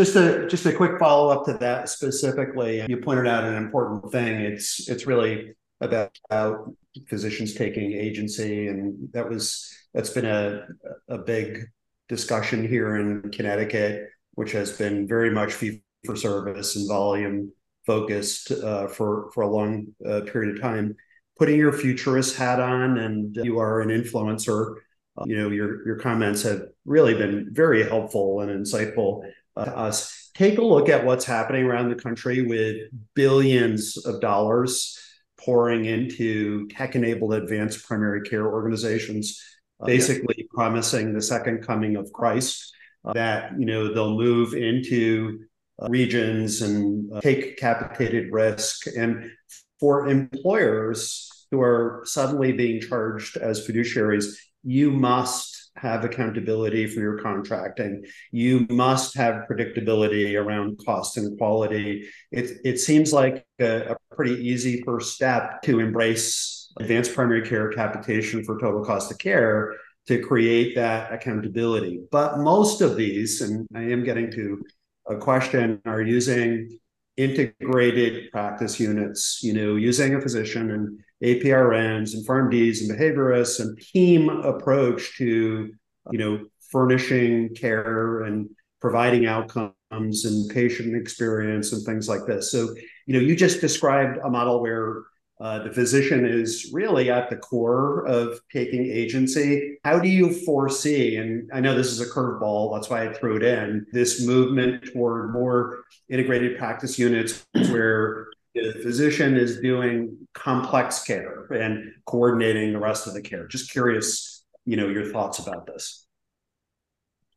[0.00, 2.82] Just a just a quick follow up to that specifically.
[2.88, 4.40] You pointed out an important thing.
[4.40, 6.74] It's it's really about, about
[7.06, 10.66] physicians taking agency, and that was that's been a
[11.10, 11.66] a big
[12.08, 17.52] discussion here in Connecticut, which has been very much fee for service and volume
[17.86, 20.96] focused uh, for for a long uh, period of time.
[21.38, 24.76] Putting your futurist hat on, and you are an influencer.
[25.18, 29.30] Uh, you know your your comments have really been very helpful and insightful
[29.68, 30.30] us.
[30.34, 32.76] Take a look at what's happening around the country with
[33.14, 34.98] billions of dollars
[35.38, 39.42] pouring into tech-enabled advanced primary care organizations,
[39.80, 40.44] uh, basically yeah.
[40.52, 42.72] promising the second coming of Christ.
[43.02, 45.40] Uh, that you know they'll move into
[45.88, 48.86] regions and uh, take capitated risk.
[48.86, 49.30] And
[49.78, 57.18] for employers who are suddenly being charged as fiduciaries, you must have accountability for your
[57.18, 58.04] contracting.
[58.30, 62.08] You must have predictability around cost and quality.
[62.30, 67.70] It, it seems like a, a pretty easy first step to embrace advanced primary care
[67.70, 69.74] capitation for total cost of care
[70.06, 72.00] to create that accountability.
[72.10, 74.62] But most of these, and I am getting to
[75.08, 76.78] a question are using
[77.16, 83.78] integrated practice units, you know, using a physician and APRNs and PharmDs and behaviorists and
[83.78, 85.72] team approach to,
[86.10, 88.48] you know, furnishing care and
[88.80, 92.50] providing outcomes and patient experience and things like this.
[92.50, 92.74] So,
[93.06, 95.02] you know, you just described a model where
[95.40, 99.78] uh, the physician is really at the core of taking agency.
[99.84, 103.36] How do you foresee, and I know this is a curveball, that's why I threw
[103.36, 111.04] it in, this movement toward more integrated practice units where the physician is doing complex
[111.04, 113.46] care and coordinating the rest of the care.
[113.46, 116.06] Just curious, you know, your thoughts about this.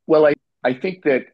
[0.07, 1.27] Well, I, I think that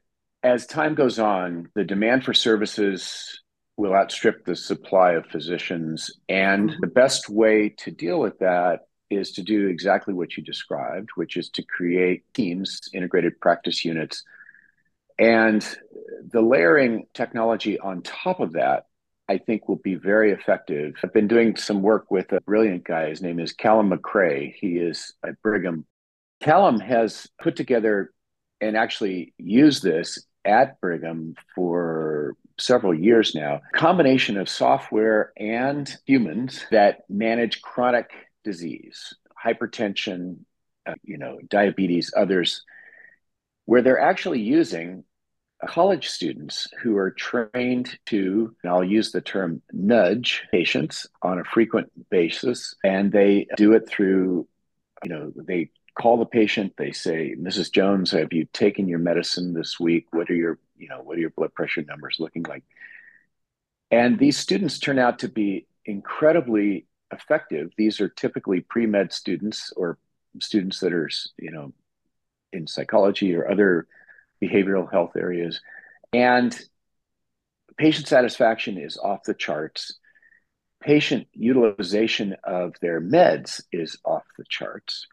[0.44, 3.42] as time goes on, the demand for services
[3.78, 6.12] will outstrip the supply of physicians.
[6.28, 6.82] And mm-hmm.
[6.82, 11.38] the best way to deal with that is to do exactly what you described, which
[11.38, 14.24] is to create teams, integrated practice units.
[15.18, 15.66] And
[16.32, 18.86] the layering technology on top of that,
[19.30, 20.96] I think will be very effective.
[21.04, 23.10] I've been doing some work with a brilliant guy.
[23.10, 24.56] His name is Calum MacRae.
[24.60, 25.86] He is at Brigham.
[26.42, 28.12] Calum has put together
[28.60, 36.66] and actually used this at Brigham for several years now, combination of software and humans
[36.72, 38.10] that manage chronic
[38.44, 39.14] disease,
[39.46, 40.40] hypertension,
[40.88, 42.64] uh, you know, diabetes, others,
[43.66, 45.04] where they're actually using
[45.68, 51.92] college students who are trained to, I'll use the term nudge patients on a frequent
[52.10, 52.76] basis.
[52.84, 54.48] And they do it through,
[55.04, 57.72] you know, they call the patient, they say, Mrs.
[57.74, 60.08] Jones, have you taken your medicine this week?
[60.12, 62.64] What are your you know, what are your blood pressure numbers looking like?
[63.92, 67.72] And these students turn out to be incredibly effective.
[67.78, 69.98] These are typically pre-med students or
[70.40, 71.74] students that are, you know,
[72.54, 73.88] in psychology or other
[74.42, 75.62] behavioral health areas.
[76.14, 76.58] And
[77.78, 79.98] patient satisfaction is off the charts.
[80.82, 85.08] Patient utilization of their meds is off the charts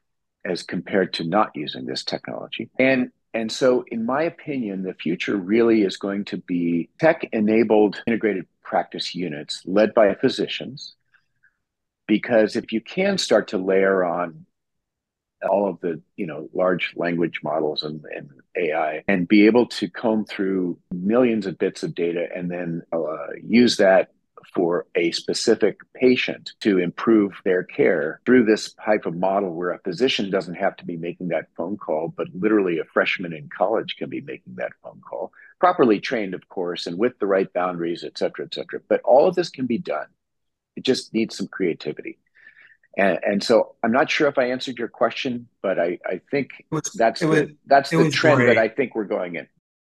[0.45, 2.71] as compared to not using this technology.
[2.79, 8.03] And and so, in my opinion, the future really is going to be tech enabled
[8.07, 10.95] integrated practice units led by physicians.
[12.09, 14.46] Because if you can start to layer on
[15.49, 19.89] all of the you know large language models and, and AI and be able to
[19.89, 24.11] comb through millions of bits of data and then uh, use that
[24.55, 29.79] for a specific patient to improve their care through this type of model where a
[29.81, 33.97] physician doesn't have to be making that phone call, but literally a freshman in college
[33.99, 38.05] can be making that phone call, properly trained, of course, and with the right boundaries,
[38.05, 38.81] et cetera, et cetera.
[38.89, 40.07] But all of this can be done.
[40.77, 42.19] It just needs some creativity.
[42.97, 46.51] And, and so I'm not sure if I answered your question, but I, I think
[46.71, 48.55] was, that's the, was, that's the trend great.
[48.55, 49.47] that I think we're going in.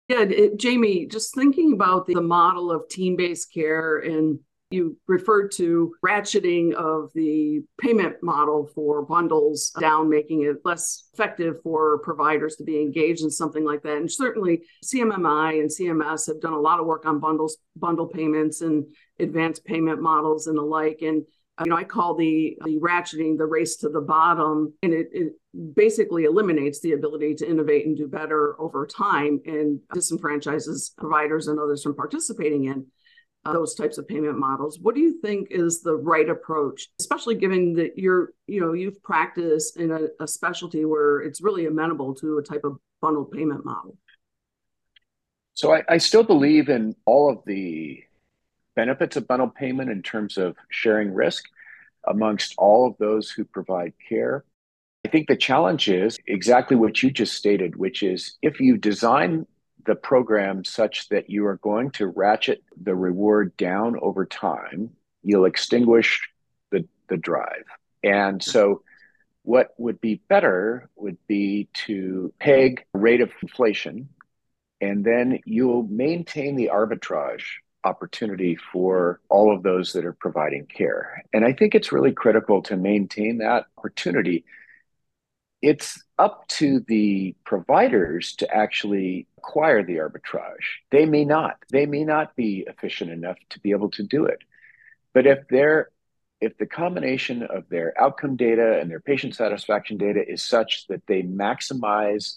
[0.09, 4.39] Yeah, it, Jamie, just thinking about the, the model of team based care, and
[4.71, 11.57] you referred to ratcheting of the payment model for bundles down, making it less effective
[11.63, 13.97] for providers to be engaged in something like that.
[13.97, 18.61] And certainly, CMMI and CMS have done a lot of work on bundles, bundle payments,
[18.61, 18.87] and
[19.19, 21.03] advanced payment models and the like.
[21.03, 21.25] And
[21.65, 25.33] you know, I call the the ratcheting the race to the bottom, and it, it
[25.75, 31.59] basically eliminates the ability to innovate and do better over time, and disenfranchises providers and
[31.59, 32.87] others from participating in
[33.47, 34.79] uh, those types of payment models.
[34.81, 39.03] What do you think is the right approach, especially given that you're, you know, you've
[39.03, 43.65] practiced in a, a specialty where it's really amenable to a type of bundled payment
[43.65, 43.97] model?
[45.55, 48.03] So I, I still believe in all of the
[48.77, 51.45] benefits of bundled payment in terms of sharing risk
[52.07, 54.45] amongst all of those who provide care.
[55.05, 59.47] I think the challenge is exactly what you just stated, which is if you design
[59.87, 64.91] the program such that you are going to ratchet the reward down over time,
[65.23, 66.29] you'll extinguish
[66.71, 67.65] the, the drive.
[68.03, 68.83] And so,
[69.43, 74.09] what would be better would be to peg rate of inflation,
[74.81, 77.45] and then you'll maintain the arbitrage
[77.87, 81.23] opportunity for all of those that are providing care.
[81.33, 84.45] And I think it's really critical to maintain that opportunity
[85.63, 90.79] it's up to the providers to actually acquire the arbitrage.
[90.91, 91.57] They may not.
[91.71, 94.39] They may not be efficient enough to be able to do it.
[95.13, 95.91] But if they're
[96.41, 101.07] if the combination of their outcome data and their patient satisfaction data is such that
[101.07, 102.37] they maximize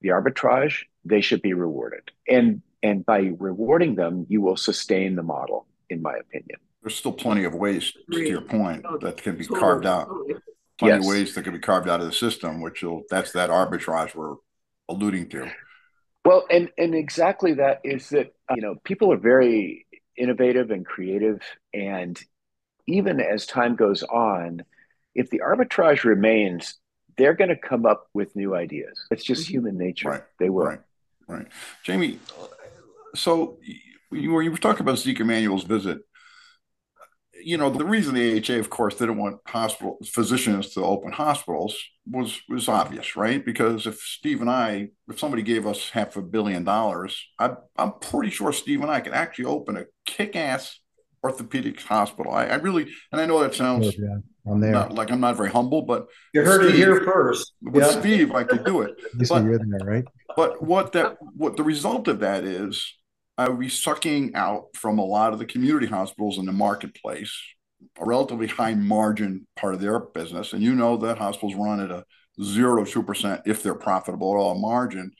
[0.00, 2.12] the arbitrage, they should be rewarded.
[2.28, 6.58] And and by rewarding them, you will sustain the model, in my opinion.
[6.82, 10.08] There's still plenty of ways, to your point, that can be carved out
[10.78, 11.04] plenty yes.
[11.04, 14.14] of ways that can be carved out of the system, which will that's that arbitrage
[14.14, 14.36] we're
[14.88, 15.50] alluding to.
[16.26, 21.40] Well, and and exactly that is that you know people are very innovative and creative,
[21.72, 22.20] and
[22.86, 24.62] even as time goes on,
[25.14, 26.74] if the arbitrage remains,
[27.16, 29.06] they're going to come up with new ideas.
[29.10, 29.54] It's just mm-hmm.
[29.54, 30.10] human nature.
[30.10, 30.22] Right.
[30.38, 30.66] They will.
[30.66, 30.80] Right.
[31.26, 31.46] Right.
[31.82, 32.18] Jamie,
[33.14, 33.58] so
[34.10, 35.98] you were you were talking about Zeke Emanuel's visit
[37.44, 41.76] you know, the reason the AHA, of course, didn't want hospital physicians to open hospitals
[42.10, 43.44] was was obvious, right?
[43.44, 47.92] Because if Steve and I, if somebody gave us half a billion dollars, I, I'm
[48.00, 50.80] pretty sure Steve and I could actually open a kick-ass
[51.22, 52.32] orthopedic hospital.
[52.32, 54.72] I, I really, and I know that sounds yeah, I'm there.
[54.72, 57.52] Not, like I'm not very humble, but you heard Steve, it here first.
[57.62, 58.00] With yeah.
[58.00, 58.94] Steve, I could do it.
[59.28, 60.04] but, you're there, right?
[60.34, 62.94] But what that, what the result of that is,
[63.36, 66.52] Uh, I would be sucking out from a lot of the community hospitals in the
[66.52, 67.32] marketplace
[68.00, 70.52] a relatively high margin part of their business.
[70.52, 72.04] And you know that hospitals run at a
[72.42, 75.12] zero two percent if they're profitable at all margin.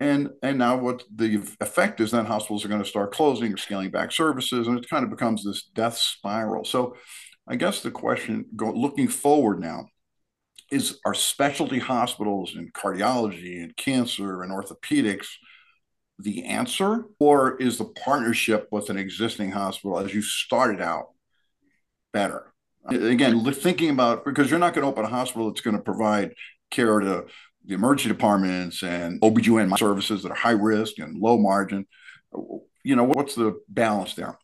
[0.00, 3.56] And and now what the effect is then hospitals are going to start closing or
[3.56, 6.64] scaling back services, and it kind of becomes this death spiral.
[6.64, 6.96] So
[7.46, 9.86] I guess the question go looking forward now
[10.70, 15.28] is are specialty hospitals in cardiology and cancer and orthopedics
[16.18, 21.10] the answer, or is the partnership with an existing hospital, as you started out,
[22.12, 22.52] better?
[22.88, 26.34] Again, thinking about because you're not going to open a hospital that's going to provide
[26.70, 27.26] care to
[27.64, 31.86] the emergency departments and OBGYN services that are high risk and low margin.
[32.82, 34.38] You know, what's the balance there?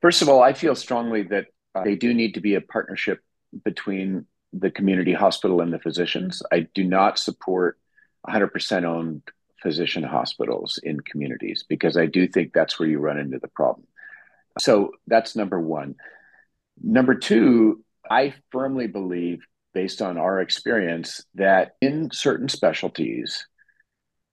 [0.00, 3.20] First of all, I feel strongly that uh, they do need to be a partnership
[3.64, 6.42] between the community hospital and the physicians.
[6.52, 7.78] I do not support
[8.28, 9.22] 100% owned
[9.66, 13.88] physician hospitals in communities because I do think that's where you run into the problem.
[14.60, 15.96] So that's number one.
[16.80, 19.40] Number two, I firmly believe,
[19.74, 23.44] based on our experience, that in certain specialties,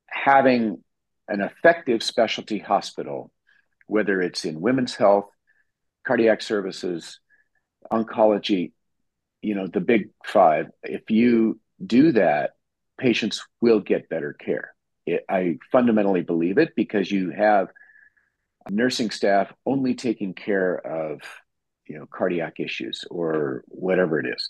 [0.05, 0.84] having
[1.27, 3.31] an effective specialty hospital,
[3.88, 5.29] whether it's in women's health,
[6.05, 7.19] cardiac services,
[7.91, 8.71] oncology,
[9.41, 12.51] you know, the big five, if you do that,
[12.99, 14.75] patients will get better care.
[15.06, 17.70] It, I fundamentally believe it because you have
[18.70, 21.22] nursing staff only taking care of
[21.88, 24.49] you know cardiac issues or whatever it is.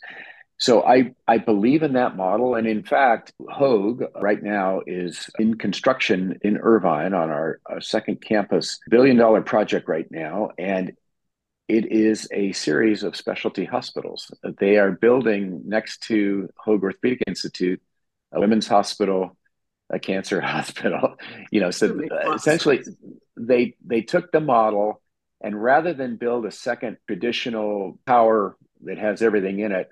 [0.57, 5.57] So I I believe in that model, and in fact, Hoag right now is in
[5.57, 10.93] construction in Irvine on our, our second campus, billion dollar project right now, and
[11.67, 14.31] it is a series of specialty hospitals.
[14.59, 17.81] They are building next to Hoag Orthopedic Institute
[18.33, 19.37] a women's hospital,
[19.93, 21.15] a cancer hospital.
[21.51, 21.97] You know, so
[22.33, 22.83] essentially
[23.37, 25.01] they they took the model
[25.43, 29.89] and rather than build a second traditional tower that has everything in it,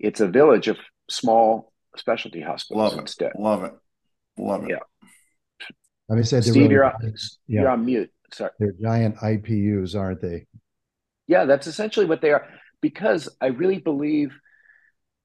[0.00, 0.76] it's a village of
[1.08, 3.32] small specialty hospitals Love instead.
[3.34, 3.40] It.
[3.40, 3.72] Love it.
[4.36, 4.70] Love it.
[4.70, 5.08] Yeah.
[6.08, 7.14] Let me say, Steve, really, you're, on,
[7.46, 7.60] yeah.
[7.60, 8.10] you're on mute.
[8.32, 8.50] Sorry.
[8.58, 10.46] They're giant IPUs, aren't they?
[11.28, 12.46] Yeah, that's essentially what they are.
[12.82, 14.36] Because I really believe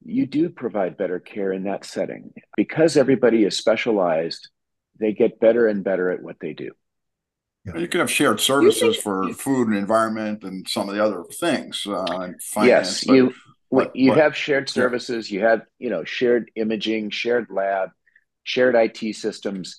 [0.04, 2.32] you do provide better care in that setting.
[2.56, 4.48] Because everybody is specialized,
[4.98, 6.72] they get better and better at what they do.
[7.64, 7.76] Yeah.
[7.76, 11.24] You can have shared services think, for food and environment and some of the other
[11.24, 11.86] things.
[11.86, 13.34] Uh, finance, yes, but, you
[13.70, 15.30] but, you but, have shared services.
[15.30, 17.90] You have you know shared imaging, shared lab,
[18.44, 19.78] shared IT systems,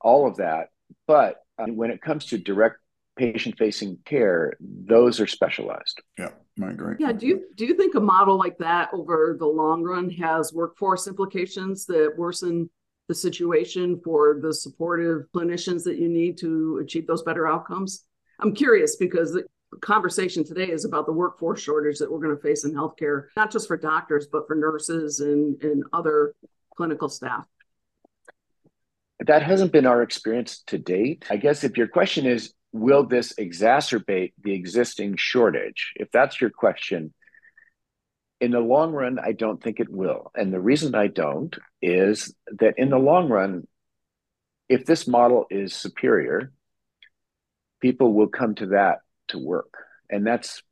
[0.00, 0.68] all of that.
[1.08, 2.76] But uh, when it comes to direct
[3.16, 6.00] patient-facing care, those are specialized.
[6.16, 6.30] Yeah,
[6.62, 6.96] I agree.
[6.98, 10.52] Yeah, do you do you think a model like that over the long run has
[10.52, 12.70] workforce implications that worsen
[13.08, 18.04] the situation for the supportive clinicians that you need to achieve those better outcomes?
[18.40, 19.44] I'm curious because the
[19.80, 23.50] conversation today is about the workforce shortage that we're going to face in healthcare, not
[23.50, 26.34] just for doctors, but for nurses and, and other
[26.76, 27.46] clinical staff.
[29.20, 31.24] That hasn't been our experience to date.
[31.30, 35.92] I guess if your question is, will this exacerbate the existing shortage?
[35.96, 37.12] If that's your question,
[38.40, 40.30] in the long run, I don't think it will.
[40.34, 43.66] And the reason I don't is that in the long run,
[44.68, 46.52] if this model is superior,
[47.80, 48.98] people will come to that
[49.28, 49.72] to work.
[50.10, 50.62] And that's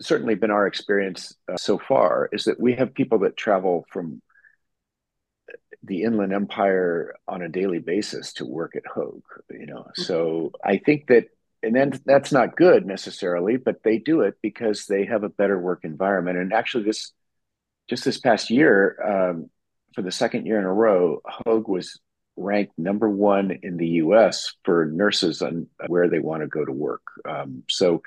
[0.00, 4.20] certainly been our experience uh, so far is that we have people that travel from
[5.86, 9.80] the inland empire on a daily basis to work at Hoag, you know.
[9.80, 10.02] Mm-hmm.
[10.02, 11.28] So I think that
[11.62, 15.58] and then that's not good necessarily, but they do it because they have a better
[15.58, 16.38] work environment.
[16.38, 17.12] And actually this
[17.88, 19.50] just this past year, um,
[19.94, 21.98] for the second year in a row, Hoag was
[22.36, 24.54] ranked number one in the U.S.
[24.64, 27.02] for nurses on where they want to go to work.
[27.28, 28.02] Um, so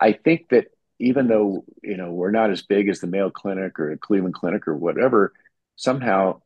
[0.00, 0.66] I think that
[0.98, 4.34] even though you know we're not as big as the Mayo Clinic or the Cleveland
[4.34, 5.32] Clinic or whatever,
[5.76, 6.41] somehow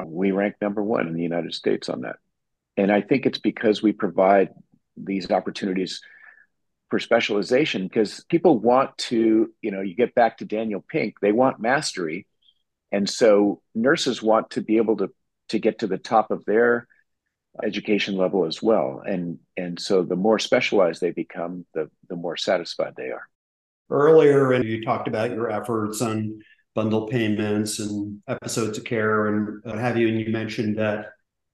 [0.00, 2.16] uh, we rank number one in the United States on that.
[2.76, 4.50] And I think it's because we provide
[4.96, 6.00] these opportunities
[6.90, 11.32] for specialization because people want to, you know, you get back to Daniel Pink, they
[11.32, 12.26] want mastery.
[12.90, 15.10] And so nurses want to be able to
[15.48, 16.86] to get to the top of their
[17.62, 19.02] education level as well.
[19.04, 23.26] And and so the more specialized they become, the the more satisfied they are.
[23.90, 26.40] Earlier, and you talked about your efforts on
[26.74, 31.06] bundle payments and episodes of care and what have you, and you mentioned that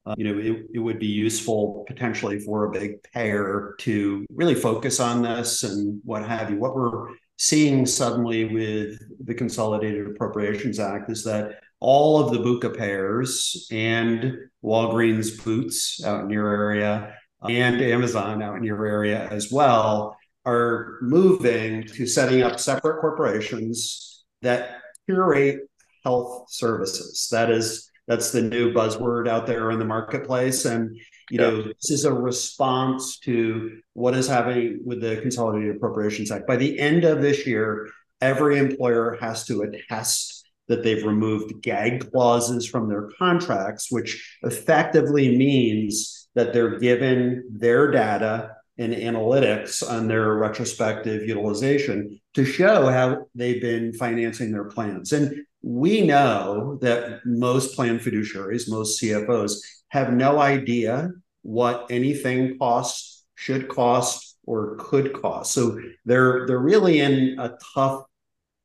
[0.06, 4.54] uh, you know it, it would be useful potentially for a big payer to really
[4.54, 6.58] focus on this and what have you.
[6.58, 12.76] What we're seeing suddenly with the Consolidated Appropriations Act is that all of the BUCA
[12.76, 17.14] payers and Walgreens Boots out in your area
[17.48, 24.24] and Amazon out in your area as well are moving to setting up separate corporations
[24.42, 24.77] that
[25.08, 25.60] curate
[26.04, 27.28] health services.
[27.30, 30.64] That is that's the new buzzword out there in the marketplace.
[30.64, 30.98] And
[31.30, 36.46] you know this is a response to what is happening with the consolidated appropriations act.
[36.46, 37.88] By the end of this year
[38.20, 45.36] every employer has to attest that they've removed gag clauses from their contracts, which effectively
[45.36, 53.26] means that they're given their data and analytics on their retrospective utilization to show how
[53.34, 55.12] they've been financing their plans.
[55.12, 61.10] And we know that most plan fiduciaries, most CFOs, have no idea
[61.42, 65.52] what anything costs, should cost, or could cost.
[65.52, 68.04] So they're they're really in a tough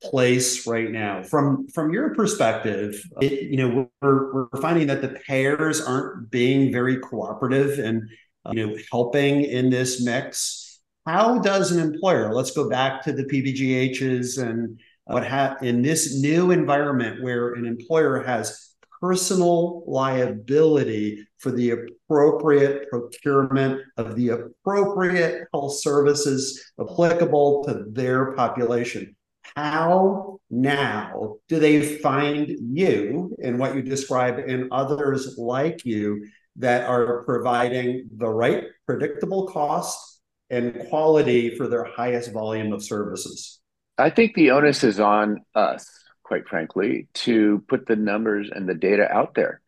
[0.01, 5.07] place right now from from your perspective it, you know we're, we're finding that the
[5.26, 8.09] payers aren't being very cooperative and
[8.51, 10.81] you know helping in this mix.
[11.05, 16.19] How does an employer let's go back to the PBGHs and what ha- in this
[16.21, 25.45] new environment where an employer has personal liability for the appropriate procurement of the appropriate
[25.53, 29.13] health services applicable to their population
[29.55, 36.25] how now do they find you and what you describe and others like you
[36.57, 43.59] that are providing the right predictable cost and quality for their highest volume of services?
[43.97, 45.87] I think the onus is on us,
[46.23, 49.61] quite frankly, to put the numbers and the data out there.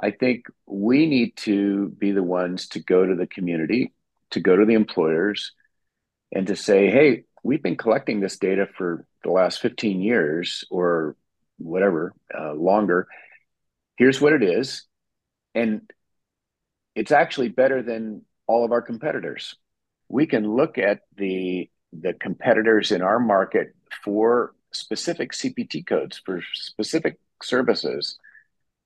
[0.00, 3.92] I think we need to be the ones to go to the community,
[4.30, 5.52] to go to the employers,
[6.32, 11.16] and to say, hey, we've been collecting this data for the last 15 years or
[11.58, 13.08] whatever uh, longer
[13.98, 14.84] here's what it is
[15.54, 15.82] and
[16.98, 19.54] it's actually better than all of our competitors.
[20.08, 23.68] We can look at the the competitors in our market
[24.04, 28.18] for specific cpt codes for specific services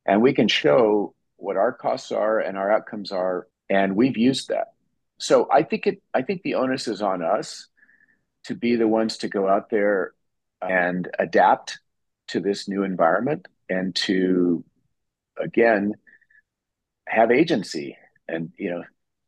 [0.06, 4.48] and we can show what our costs are and our outcomes are and we've used
[4.48, 4.74] that.
[5.18, 7.68] So i think it i think the onus is on us
[8.44, 10.12] to be the ones to go out there
[10.60, 11.80] and adapt
[12.28, 14.64] to this new environment and to
[15.38, 15.94] again
[17.08, 17.96] have agency
[18.28, 18.82] and you know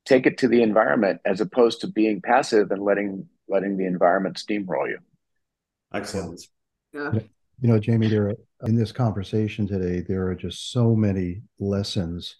[0.04, 4.36] take it to the environment as opposed to being passive and letting letting the environment
[4.36, 4.98] steamroll you
[5.92, 6.40] excellent
[6.92, 7.12] yeah
[7.60, 8.36] you know jamie there are,
[8.66, 12.36] in this conversation today there are just so many lessons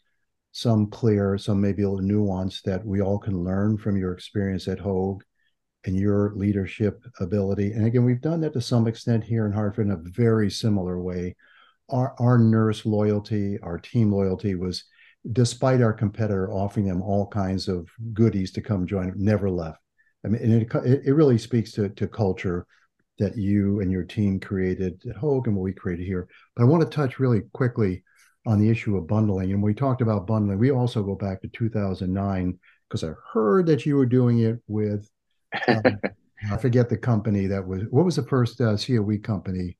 [0.53, 4.69] some clear some maybe a little nuanced that we all can learn from your experience
[4.69, 5.25] at Hoag
[5.85, 7.73] and your leadership ability.
[7.73, 11.01] And again, we've done that to some extent here in Hartford in a very similar
[11.01, 11.37] way.
[11.91, 14.85] Our, our nurse loyalty, our team loyalty was,
[15.33, 19.79] despite our competitor offering them all kinds of goodies to come join, never left.
[20.25, 22.67] I mean, and it, it really speaks to, to culture
[23.19, 26.29] that you and your team created at Hoag and what we created here.
[26.57, 28.03] But I want to touch really quickly
[28.47, 29.53] on the issue of bundling.
[29.53, 30.59] And we talked about bundling.
[30.59, 32.59] We also go back to 2009
[32.89, 35.09] because I heard that you were doing it with,
[35.69, 36.01] um,
[36.51, 39.79] I forget the company that was, what was the first uh, COE company?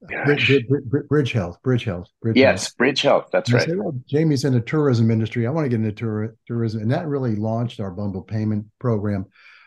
[0.00, 0.64] Bridge,
[1.08, 2.08] Bridge, Health, Bridge Health.
[2.22, 2.76] Bridge yes, Health.
[2.76, 3.28] Bridge Health.
[3.32, 3.64] That's right.
[3.64, 5.46] Said, well, oh, Jamie's in the tourism industry.
[5.46, 6.82] I want to get into tour, tourism.
[6.82, 9.26] And that really launched our bundle payment program.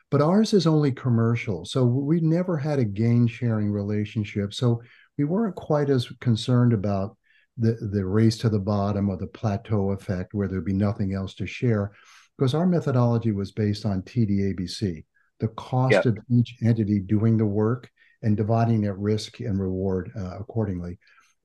[0.10, 1.66] But ours is only commercial.
[1.66, 4.54] So we never had a gain sharing relationship.
[4.54, 4.82] So
[5.18, 7.18] we weren't quite as concerned about
[7.58, 11.34] the, the race to the bottom or the plateau effect where there'd be nothing else
[11.36, 11.92] to share
[12.38, 15.06] because our methodology was based on TDABC,
[15.40, 16.06] the cost yep.
[16.06, 17.90] of each entity doing the work
[18.22, 20.98] and dividing that risk and reward uh, accordingly.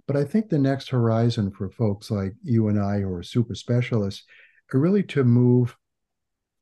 [0.07, 3.55] But I think the next horizon for folks like you and I who are super
[3.55, 4.25] specialists
[4.73, 5.77] are really to move,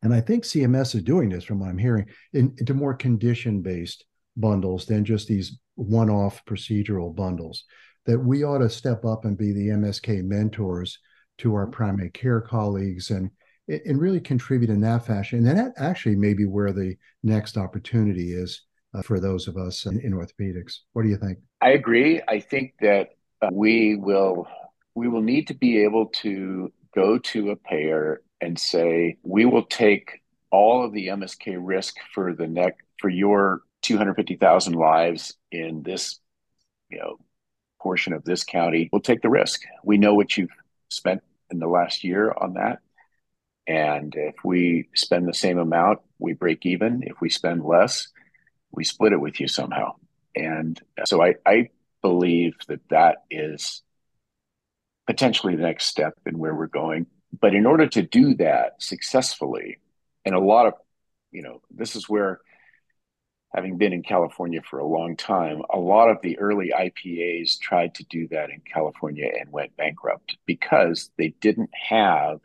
[0.02, 3.60] and I think CMS is doing this from what I'm hearing, in, into more condition
[3.60, 4.04] based
[4.36, 7.64] bundles than just these one off procedural bundles.
[8.06, 10.98] That we ought to step up and be the MSK mentors
[11.38, 13.30] to our primary care colleagues and
[13.66, 15.46] and really contribute in that fashion.
[15.46, 18.62] And that actually may be where the next opportunity is
[18.94, 20.78] uh, for those of us in, in, orthopedics.
[20.92, 21.38] What do you think?
[21.60, 22.22] I agree.
[22.26, 23.10] I think that
[23.42, 24.46] uh, we will
[24.94, 29.64] we will need to be able to go to a payer and say we will
[29.64, 36.20] take all of the MSK risk for the neck for your 250,000 lives in this
[36.90, 37.18] you know
[37.80, 38.88] portion of this county.
[38.92, 39.62] We'll take the risk.
[39.82, 40.50] We know what you've
[40.88, 42.78] spent in the last year on that.
[43.66, 47.02] And if we spend the same amount, we break even.
[47.02, 48.08] If we spend less,
[48.74, 49.94] we split it with you somehow.
[50.34, 51.70] And so I, I
[52.02, 53.82] believe that that is
[55.06, 57.06] potentially the next step in where we're going.
[57.38, 59.78] But in order to do that successfully,
[60.24, 60.74] and a lot of,
[61.30, 62.40] you know, this is where,
[63.54, 67.94] having been in California for a long time, a lot of the early IPAs tried
[67.94, 72.40] to do that in California and went bankrupt because they didn't have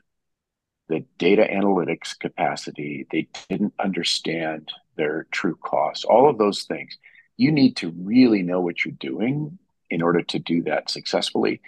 [0.87, 3.07] the data analytics capacity.
[3.11, 6.97] They didn't understand their true costs, all of those things.
[7.37, 9.57] You need to really know what you're doing
[9.89, 11.61] in order to do that successfully.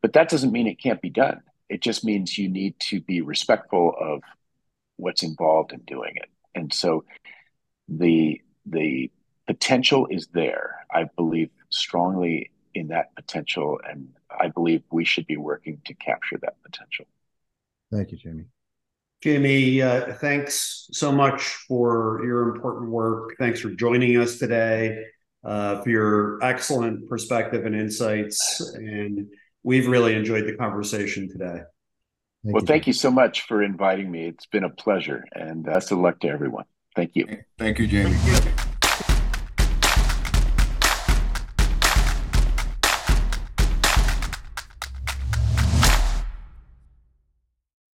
[0.00, 1.42] But that doesn't mean it can't be done.
[1.68, 4.22] It just means you need to be respectful of
[4.98, 6.30] what's involved in doing it.
[6.54, 7.04] And so
[7.88, 9.10] the the
[9.48, 10.86] potential is there.
[10.92, 16.38] I believe strongly in that potential and I believe we should be working to capture
[16.42, 17.06] that potential.
[17.92, 18.46] Thank you, Jamie.
[19.22, 23.34] Jamie, uh, thanks so much for your important work.
[23.38, 25.04] Thanks for joining us today,
[25.42, 28.60] uh, for your excellent perspective and insights.
[28.74, 29.26] And
[29.62, 31.62] we've really enjoyed the conversation today.
[32.44, 32.66] Thank well, you.
[32.66, 34.26] thank you so much for inviting me.
[34.26, 36.64] It's been a pleasure, and best of luck to everyone.
[36.94, 37.26] Thank you.
[37.58, 38.16] Thank you, Jamie.